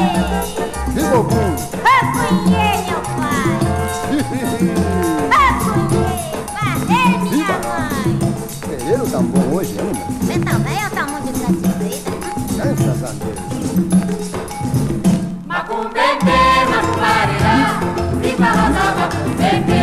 [0.97, 1.55] E Bobum?
[1.83, 3.53] Reconhei, meu pai!
[5.29, 6.17] Reconhei!
[6.51, 8.17] Barrei, minha mãe!
[8.67, 10.01] Ferreiro tá bom hoje ainda?
[10.19, 12.11] Você tá também ou tá muito satisfeita?
[12.55, 13.39] Graças a Deus!
[15.45, 16.09] Macumbê,
[16.71, 17.13] macumbê!
[18.19, 19.82] Viva Rosa Macumbê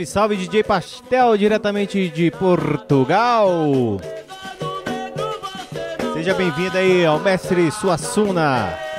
[0.00, 4.00] Salve, salve DJ Pastel, diretamente de Portugal.
[6.14, 8.89] Seja bem-vindo aí ao mestre Suassuna.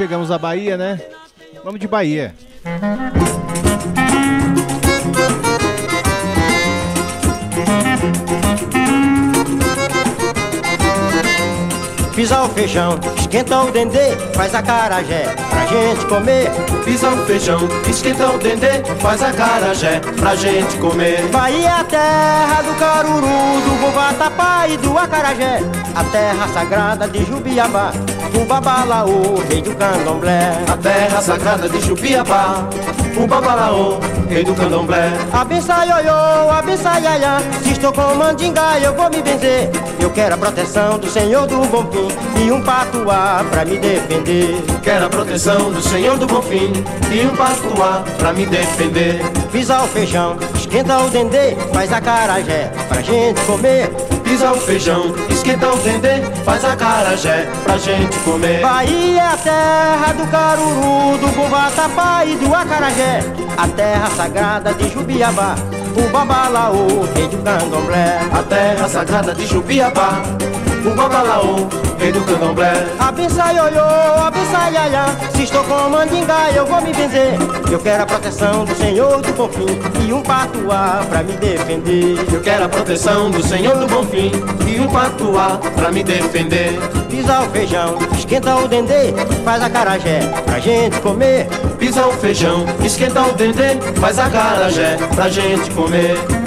[0.00, 0.98] Chegamos à Bahia, né?
[1.62, 2.34] Vamos de Bahia.
[12.14, 16.50] Pisa o feijão, esquenta o dendê, faz a carajé pra gente comer.
[16.82, 21.28] Pisa o feijão, esquenta o dendê, faz a carajé pra gente comer.
[21.28, 25.60] Bahia é a terra do caruru, do bubatapá e do acarajé.
[25.94, 27.92] A terra sagrada de Jubiabá,
[28.34, 30.52] o babalaô, rei do candomblé.
[30.72, 32.68] A terra sagrada de Jubiabá,
[33.16, 33.98] o babalaô,
[34.28, 35.12] rei do candomblé.
[35.32, 39.70] Abençai ioiô, abençai iaiá, se estou com mandingá eu vou me benzer.
[39.98, 44.62] Eu quero a proteção do Senhor do Bom Fim e um patuá pra me defender.
[44.82, 46.72] Quero a proteção do Senhor do Bonfim
[47.12, 49.20] e um patuá pra me defender.
[49.52, 53.90] Pisa o feijão, esquenta o dendê, faz a carajé pra gente comer.
[54.30, 58.60] Pisa o feijão, esquenta o dendê, faz a carajé pra gente comer.
[58.60, 63.24] Bahia é a terra do caruru, do bubatapá e do acarajé.
[63.58, 65.56] A terra sagrada de Jubiabá,
[65.96, 68.20] o babalaô, rei do candomblé.
[68.32, 70.22] A terra sagrada de Jubiabá,
[70.86, 71.66] o babalaô,
[72.00, 72.72] rei do candomblé.
[72.98, 73.84] Abençai ioiô,
[74.72, 77.34] iaiá, se estou com mandingá eu vou me benzer.
[77.70, 82.16] Eu quero a proteção do Senhor do Bonfim e um patuá pra me defender.
[82.32, 84.32] Eu quero a proteção do Senhor do Bonfim
[84.66, 86.78] e um patuá pra me defender.
[87.08, 89.12] Pisa o feijão, esquenta o dendê,
[89.44, 91.46] faz a carajé pra gente comer.
[91.78, 96.39] Pisa o feijão, esquenta o dendê, faz a carajé pra gente comer.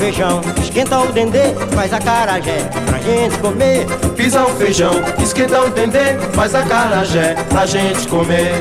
[0.00, 3.86] Feijão, esquenta o dendê, faz a carajé pra gente comer.
[4.16, 8.54] Pisa o feijão, esquenta o dendê, faz a carajé pra gente comer.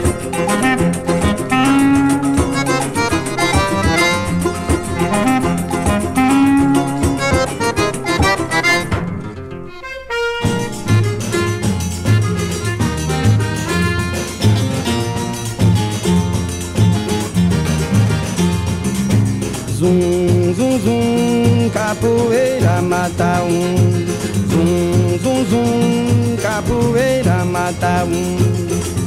[23.10, 23.76] Mata um.
[24.50, 28.38] Zum, zum, zum, capoeira mata um.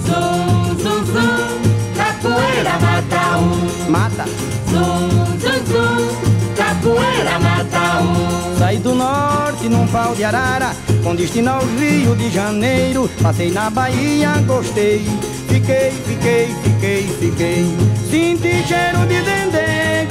[0.04, 3.90] Zum, zum, zum, capoeira mata um.
[3.90, 4.24] Mata.
[4.70, 8.58] Zum, zum, zum, capoeira mata um.
[8.58, 13.08] Saí do norte num pau de arara, com destino ao Rio de Janeiro.
[13.22, 15.04] Passei na Bahia, gostei.
[15.48, 17.64] fiquei, fiquei, fiquei, fiquei.
[18.10, 20.06] Senti cheiro de dendê,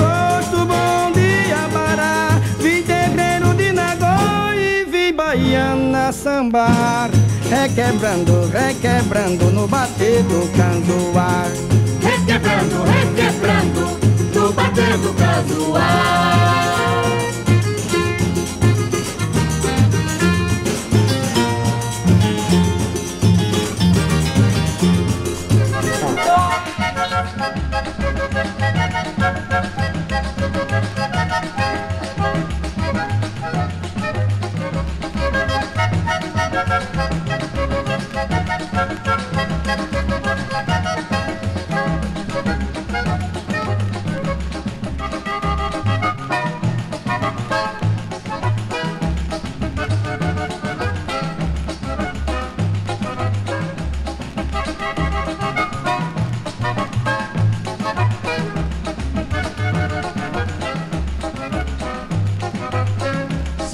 [5.51, 7.09] vi baiana sambar.
[7.49, 11.51] Requebrando, requebrando no bater do candoar.
[12.01, 13.99] Requebrando, requebrando,
[14.33, 17.10] no bater do casuar.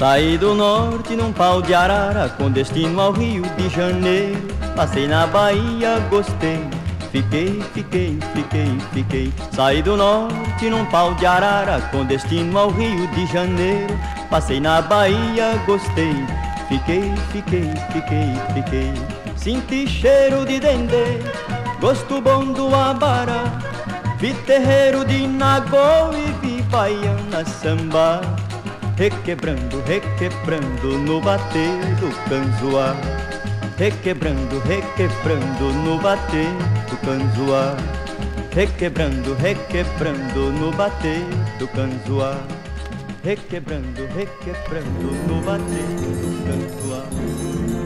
[0.07, 4.47] Saí do norte num pau de arara com destino ao Rio de Janeiro.
[4.73, 6.65] Passei na Bahia, gostei.
[7.11, 9.33] Fiquei, fiquei, fiquei, fiquei.
[9.51, 13.99] Saí do norte num pau de arara com destino ao Rio de Janeiro.
[14.29, 16.15] Passei na Bahia, gostei.
[16.69, 18.93] Fiquei, fiquei, fiquei, fiquei.
[19.35, 21.19] Senti cheiro de dendê,
[21.81, 23.43] gosto bom do abará.
[24.19, 28.36] Vi terreiro de nagô e vi baiana samba.
[28.97, 31.69] Requebrando, requebrando no bater
[31.99, 32.95] do canzoá.
[33.77, 36.51] Requebrando, requebrando no bater
[36.89, 37.77] do canzoá.
[38.55, 41.23] Requebrando, requebrando no bater
[41.59, 42.41] do canzoá.
[43.23, 47.76] Requebrando, requebrando no bater do canzoá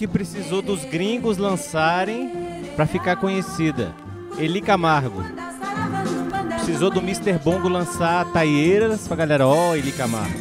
[0.00, 2.30] que precisou dos gringos lançarem
[2.74, 3.94] pra ficar conhecida.
[4.38, 5.22] Eli Camargo.
[6.54, 7.38] Precisou do Mr.
[7.44, 10.39] Bongo lançar Taieiras pra galera, ó, Eli Camargo.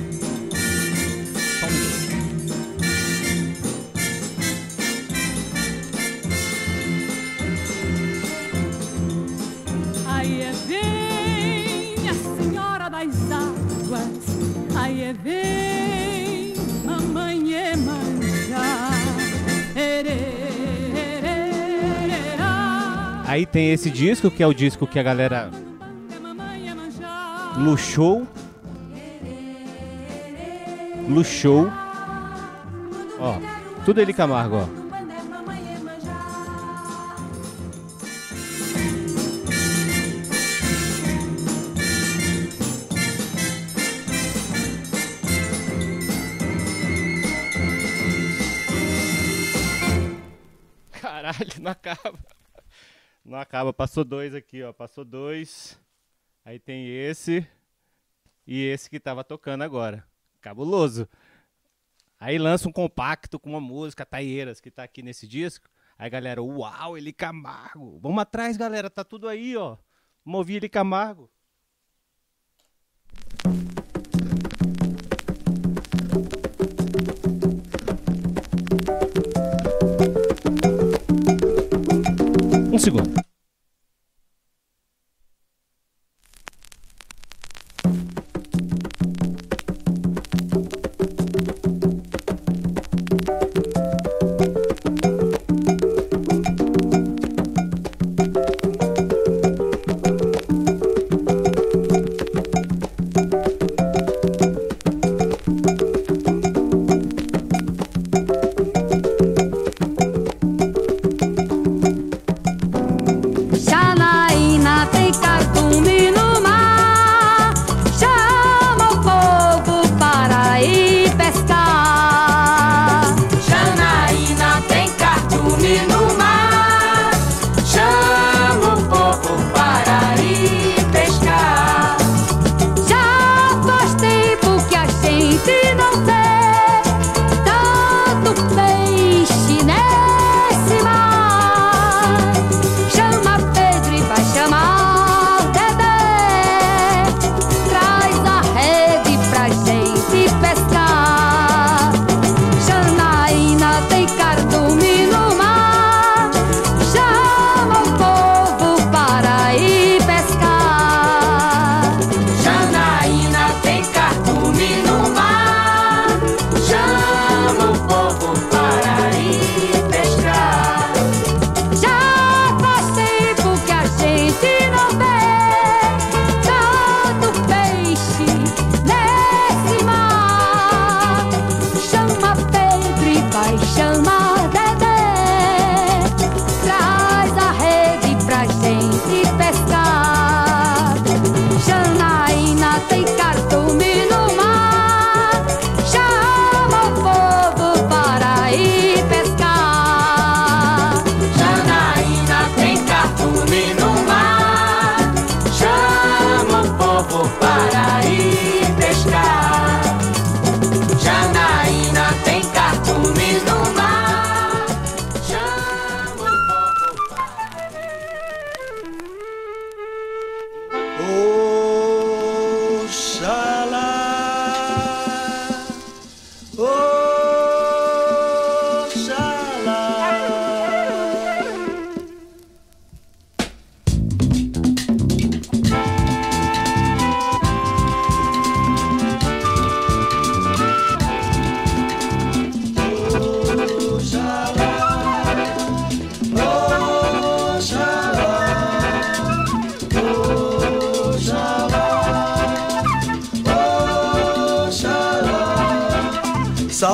[23.40, 25.49] Aí tem esse disco, que é o disco que a galera
[27.56, 28.28] luxou.
[31.07, 31.72] Luxou.
[33.18, 33.38] Ó,
[33.86, 34.78] tudo Eli Camargo, ó.
[53.49, 53.73] Acaba.
[53.73, 54.71] Passou dois aqui, ó.
[54.71, 55.80] Passou dois.
[56.45, 57.45] Aí tem esse.
[58.45, 60.05] E esse que tava tocando agora.
[60.39, 61.09] Cabuloso.
[62.19, 65.67] Aí lança um compacto com uma música, Taieiras, que tá aqui nesse disco.
[65.97, 67.99] Aí galera, uau, Eli Camargo.
[67.99, 68.89] Vamos atrás, galera.
[68.89, 69.77] Tá tudo aí, ó.
[70.26, 71.30] Ouvir Eli Camargo.
[82.71, 83.28] Um segundo.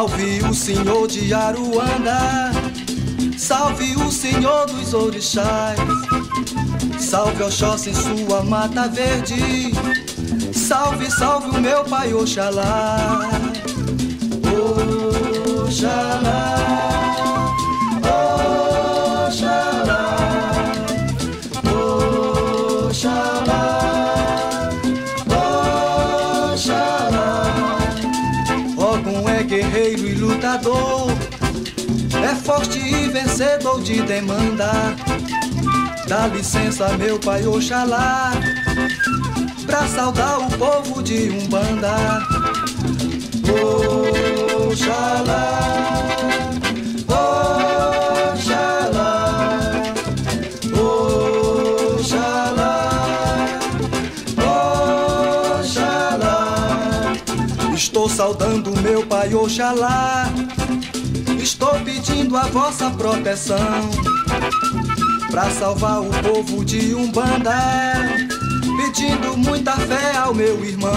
[0.06, 2.52] Salve o Senhor de Aruanda,
[3.40, 5.80] salve o Senhor dos Orixás,
[7.00, 9.74] salve Oxóssi em sua mata verde,
[10.54, 13.32] salve, salve o meu pai Oxalá.
[15.64, 16.55] Oxalá.
[33.86, 34.96] de demanda.
[36.08, 38.32] Dá licença, meu pai Oxalá,
[39.68, 42.24] pra saudar o povo de Umbanda.
[44.68, 45.60] Oxalá,
[48.34, 49.14] Oxalá,
[51.94, 52.40] Oxalá,
[55.60, 57.14] Oxalá.
[57.76, 60.45] Estou saudando meu pai Oxalá
[62.06, 63.90] pedindo a vossa proteção
[65.32, 67.58] para salvar o povo de Umbanda,
[68.78, 70.94] pedindo muita fé ao meu irmão.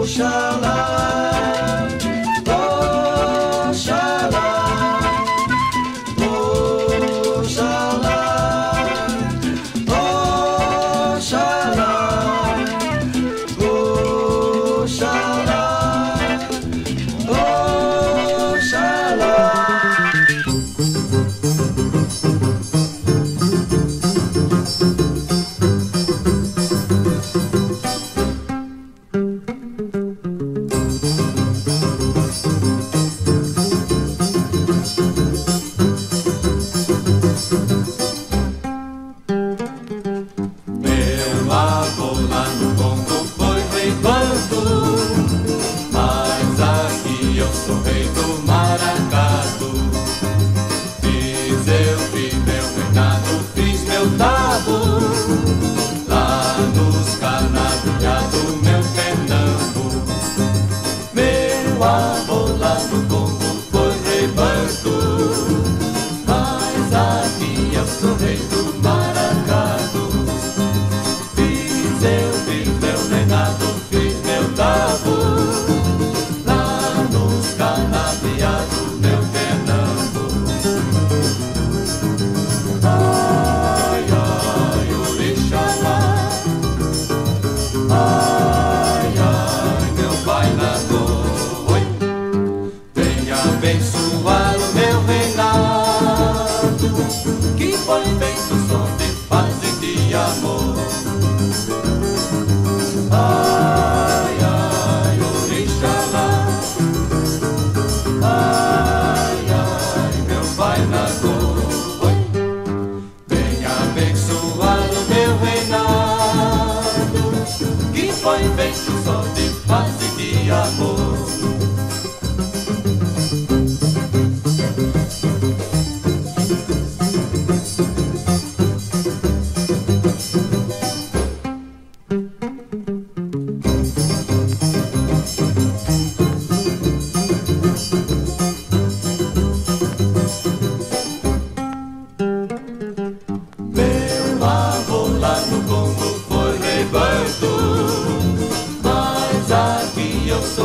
[0.00, 1.55] Oxalá.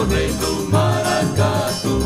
[0.01, 1.99] torneio do maracatu.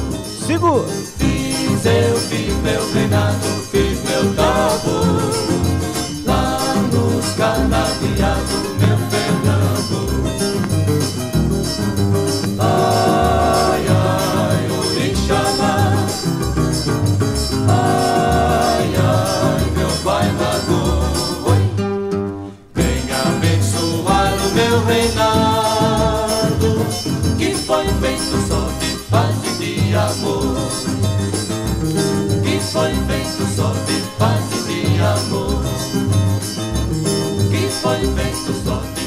[0.46, 0.86] Sigo!
[1.18, 5.05] Fiz eu, fiz meu reinado, fiz meu tabu.
[33.56, 35.64] só de paz e de amor.
[37.50, 39.05] Que foi feito só de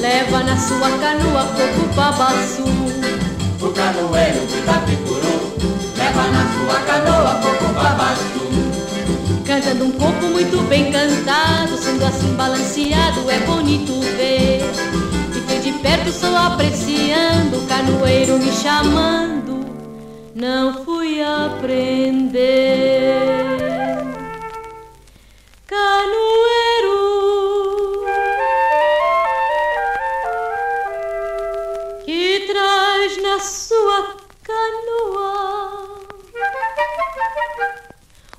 [0.00, 2.64] leva na sua canoa coco babaçu.
[3.60, 5.52] O canoeiro do Itapicuru
[5.96, 8.48] leva na sua canoa coco babaçu.
[9.46, 14.62] Cantando um coco muito bem cantado, sendo assim balanceado, é bonito ver.
[15.32, 19.64] Fiquei de perto só apreciando, o canoeiro me chamando,
[20.34, 23.37] não fui aprender.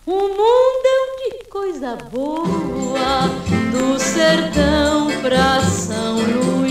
[0.07, 3.27] Um mundão de coisa boa
[3.71, 6.68] do sertão pra São Luís.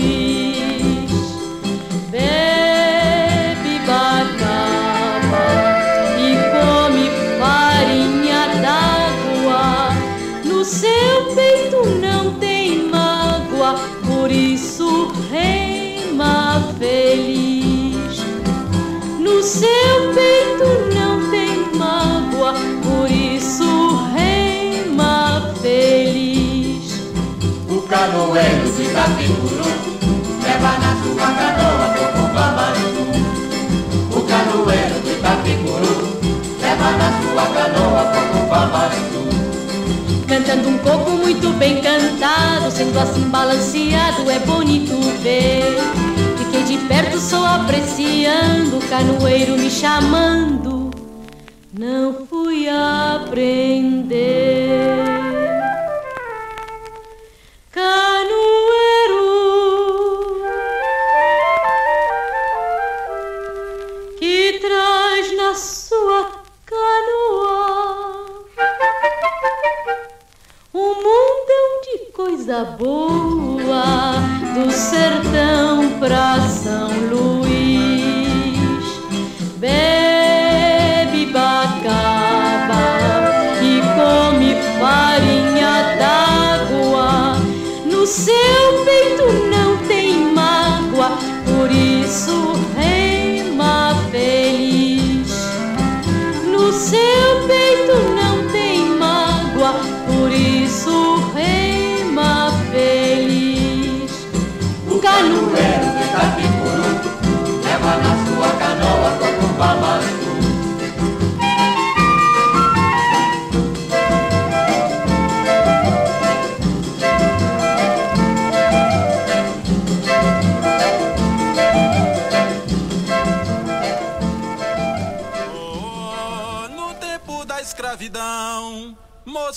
[30.43, 33.05] Leva na sua canoa coco babaçu.
[34.11, 35.95] O canoeiro do Itapicuru
[36.61, 39.23] leva na sua canoa coco babaçu.
[40.27, 45.77] Cantando um coco muito bem cantado, sendo assim balanceado, é bonito ver.
[46.37, 50.91] Fiquei de perto só apreciando, o canoeiro me chamando,
[51.73, 53.89] não fui aprender.
[70.73, 74.15] Um de coisa boa
[74.53, 77.49] do sertão pra São Luís.
[79.57, 80.08] Bebe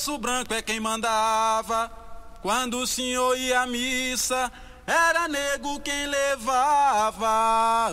[0.02, 1.90] moço branco é quem mandava.
[2.40, 4.50] Quando o senhor ia à missa,
[4.86, 7.92] era nego quem levava.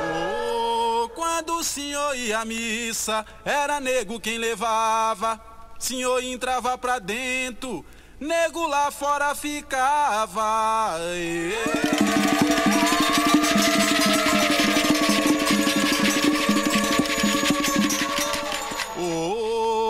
[0.00, 5.40] Oh, Quando o senhor ia à missa, era nego quem levava.
[5.78, 7.84] Senhor entrava pra dentro,
[8.20, 10.98] nego lá fora ficava.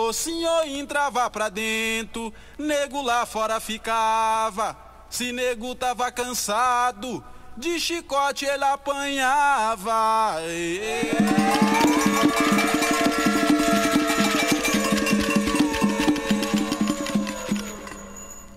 [0.09, 4.75] O senhor entrava pra dentro, nego lá fora ficava.
[5.07, 7.23] Se nego tava cansado,
[7.55, 10.33] de chicote ele apanhava.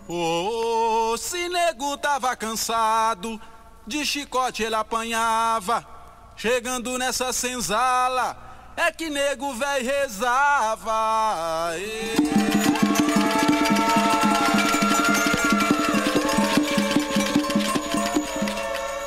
[0.08, 3.38] Oh, se nego tava cansado,
[3.86, 5.86] de chicote ele apanhava.
[6.34, 11.72] Chegando nessa senzala, é que nego véi rezava.
[11.76, 12.14] Ê.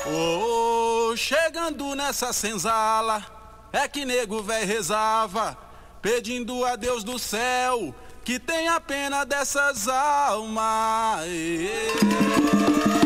[0.07, 3.25] Oh, chegando nessa senzala,
[3.73, 5.57] é que nego véi rezava,
[6.01, 7.93] pedindo a Deus do céu
[8.25, 11.25] que tenha pena dessas almas.
[12.95, 13.04] Nós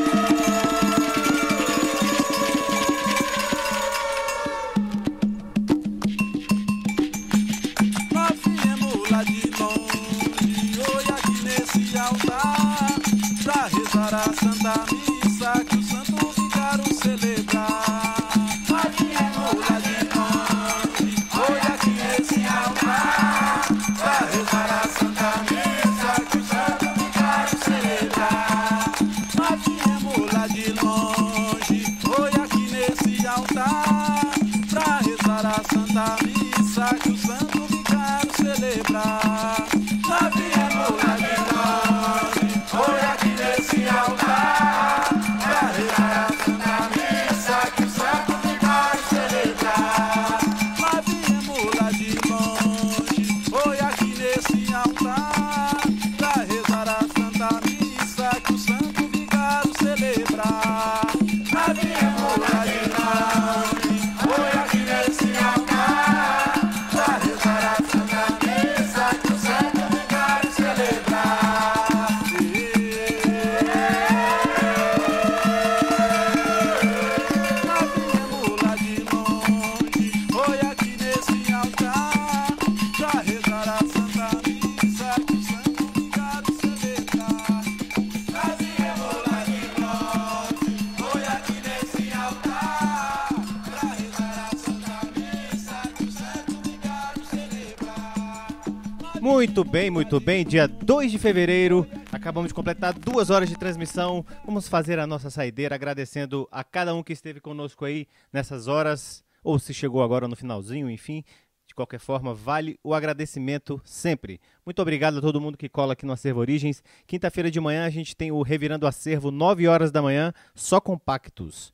[99.70, 100.44] bem, muito bem.
[100.44, 104.26] Dia 2 de fevereiro, acabamos de completar duas horas de transmissão.
[104.44, 109.24] Vamos fazer a nossa saideira agradecendo a cada um que esteve conosco aí nessas horas,
[109.44, 111.24] ou se chegou agora no finalzinho, enfim.
[111.68, 114.42] De qualquer forma, vale o agradecimento sempre.
[114.66, 116.84] Muito obrigado a todo mundo que cola aqui no Acervo Origens.
[117.06, 121.72] Quinta-feira de manhã a gente tem o Revirando Acervo, 9 horas da manhã, só compactos.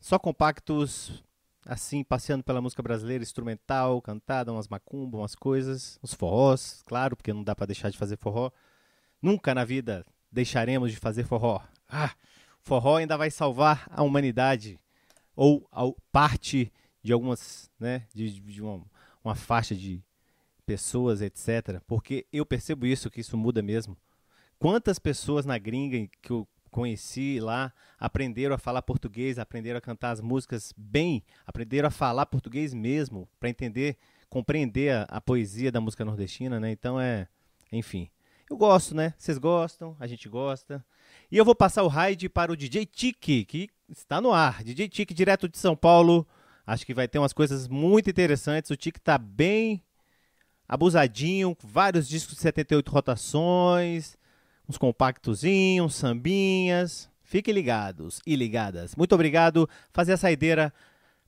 [0.00, 1.22] Só compactos
[1.68, 7.30] assim, passeando pela música brasileira, instrumental, cantada, umas macumbas, umas coisas, uns forrós, claro, porque
[7.30, 8.50] não dá para deixar de fazer forró.
[9.20, 11.60] Nunca na vida deixaremos de fazer forró.
[11.86, 12.14] Ah,
[12.62, 14.80] forró ainda vai salvar a humanidade
[15.36, 16.72] ou a parte
[17.02, 18.82] de algumas, né, de, de uma,
[19.22, 20.02] uma faixa de
[20.64, 21.82] pessoas, etc.
[21.86, 23.94] Porque eu percebo isso, que isso muda mesmo.
[24.58, 26.48] Quantas pessoas na gringa que eu
[26.78, 32.24] conheci lá aprenderam a falar português, aprenderam a cantar as músicas bem, aprenderam a falar
[32.26, 33.96] português mesmo, para entender,
[34.30, 36.70] compreender a, a poesia da música nordestina, né?
[36.70, 37.26] Então é,
[37.72, 38.08] enfim.
[38.48, 39.12] Eu gosto, né?
[39.18, 40.84] Vocês gostam, a gente gosta.
[41.30, 44.62] E eu vou passar o raid para o DJ Tiki, que está no ar.
[44.62, 46.24] DJ Tiki, direto de São Paulo.
[46.64, 48.70] Acho que vai ter umas coisas muito interessantes.
[48.70, 49.82] O Tiki tá bem
[50.68, 54.17] abusadinho, vários discos de 78 rotações,
[54.68, 57.10] uns compactozinhos, sambinhas.
[57.22, 58.94] Fiquem ligados e ligadas.
[58.96, 59.68] Muito obrigado.
[59.92, 60.72] Fazer a saideira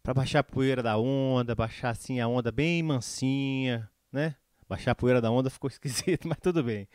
[0.03, 4.35] para baixar a poeira da onda, baixar assim a onda bem mansinha, né?
[4.69, 6.89] Baixar a poeira da onda ficou esquisito, mas tudo bem.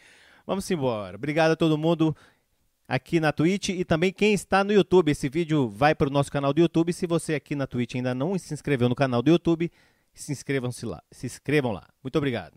[0.46, 1.18] Vamos embora.
[1.18, 2.16] Obrigado a todo mundo
[2.88, 5.12] aqui na Twitch e também quem está no YouTube.
[5.12, 6.94] Esse vídeo vai para o nosso canal do YouTube.
[6.94, 9.72] Se você aqui na Twitch ainda não se inscreveu no canal do YouTube,
[10.14, 11.02] se inscrevam-se lá.
[11.12, 11.88] Se inscrevam lá.
[12.04, 12.54] Muito obrigado.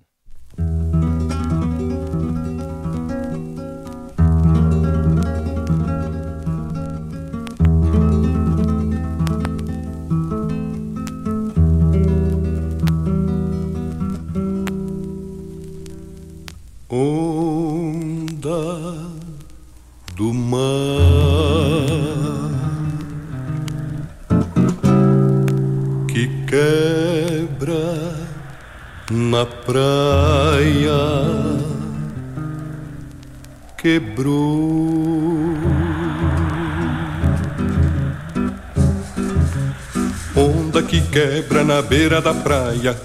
[41.68, 42.96] Na beira da praia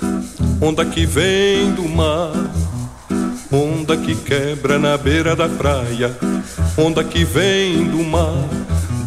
[0.62, 2.32] onda que vem do mar
[3.52, 6.12] Onda que quebra na beira da praia,
[6.76, 8.50] onda que vem do mar.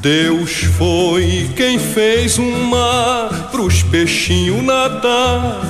[0.01, 5.61] Deus foi quem fez um mar pros peixinhos nadar.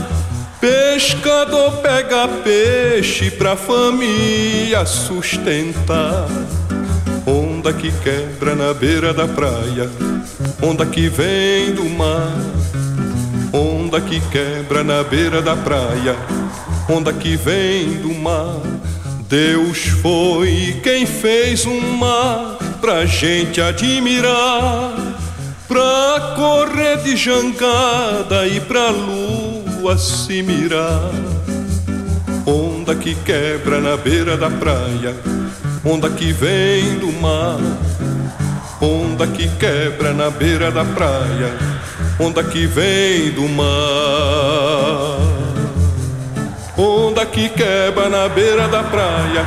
[0.60, 6.28] Pescador pega peixe pra família sustentar.
[7.26, 9.90] Onda que quebra na beira da praia,
[10.62, 12.55] onda que vem do mar.
[13.96, 16.14] Onda que quebra na beira da praia,
[16.86, 18.60] onda que vem do mar.
[19.26, 24.92] Deus foi quem fez um mar pra gente admirar,
[25.66, 31.10] pra correr de jangada e pra lua se mirar.
[32.44, 35.16] Onda que quebra na beira da praia,
[35.82, 37.56] onda que vem do mar.
[38.78, 41.75] Onda que quebra na beira da praia,
[42.18, 43.66] onda que vem do mar.
[46.76, 49.44] Onda que quebra na beira da praia,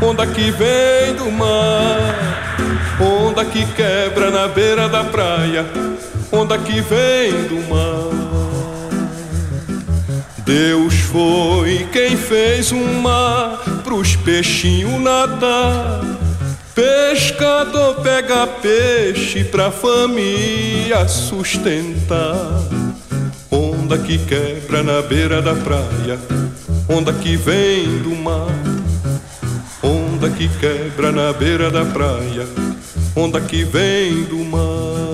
[0.00, 2.44] onda que vem do mar.
[3.00, 5.66] Onda que quebra na beira da praia,
[6.30, 8.24] onda que vem do mar.
[10.38, 16.13] Deus foi quem fez um mar pros peixinhos nadar.
[16.74, 22.64] Pescador pega peixe pra família sustentar.
[23.48, 26.18] Onda que quebra na beira da praia,
[26.88, 28.48] onda que vem do mar.
[29.80, 32.48] Onda que quebra na beira da praia,
[33.14, 35.13] onda que vem do mar.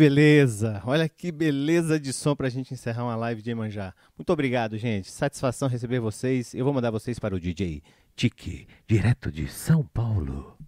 [0.00, 0.80] Beleza.
[0.86, 3.92] Olha que beleza de som pra gente encerrar uma live de Emanjá.
[4.16, 5.10] Muito obrigado, gente.
[5.10, 6.54] Satisfação receber vocês.
[6.54, 7.82] Eu vou mandar vocês para o DJ
[8.16, 10.59] Tiki, direto de São Paulo.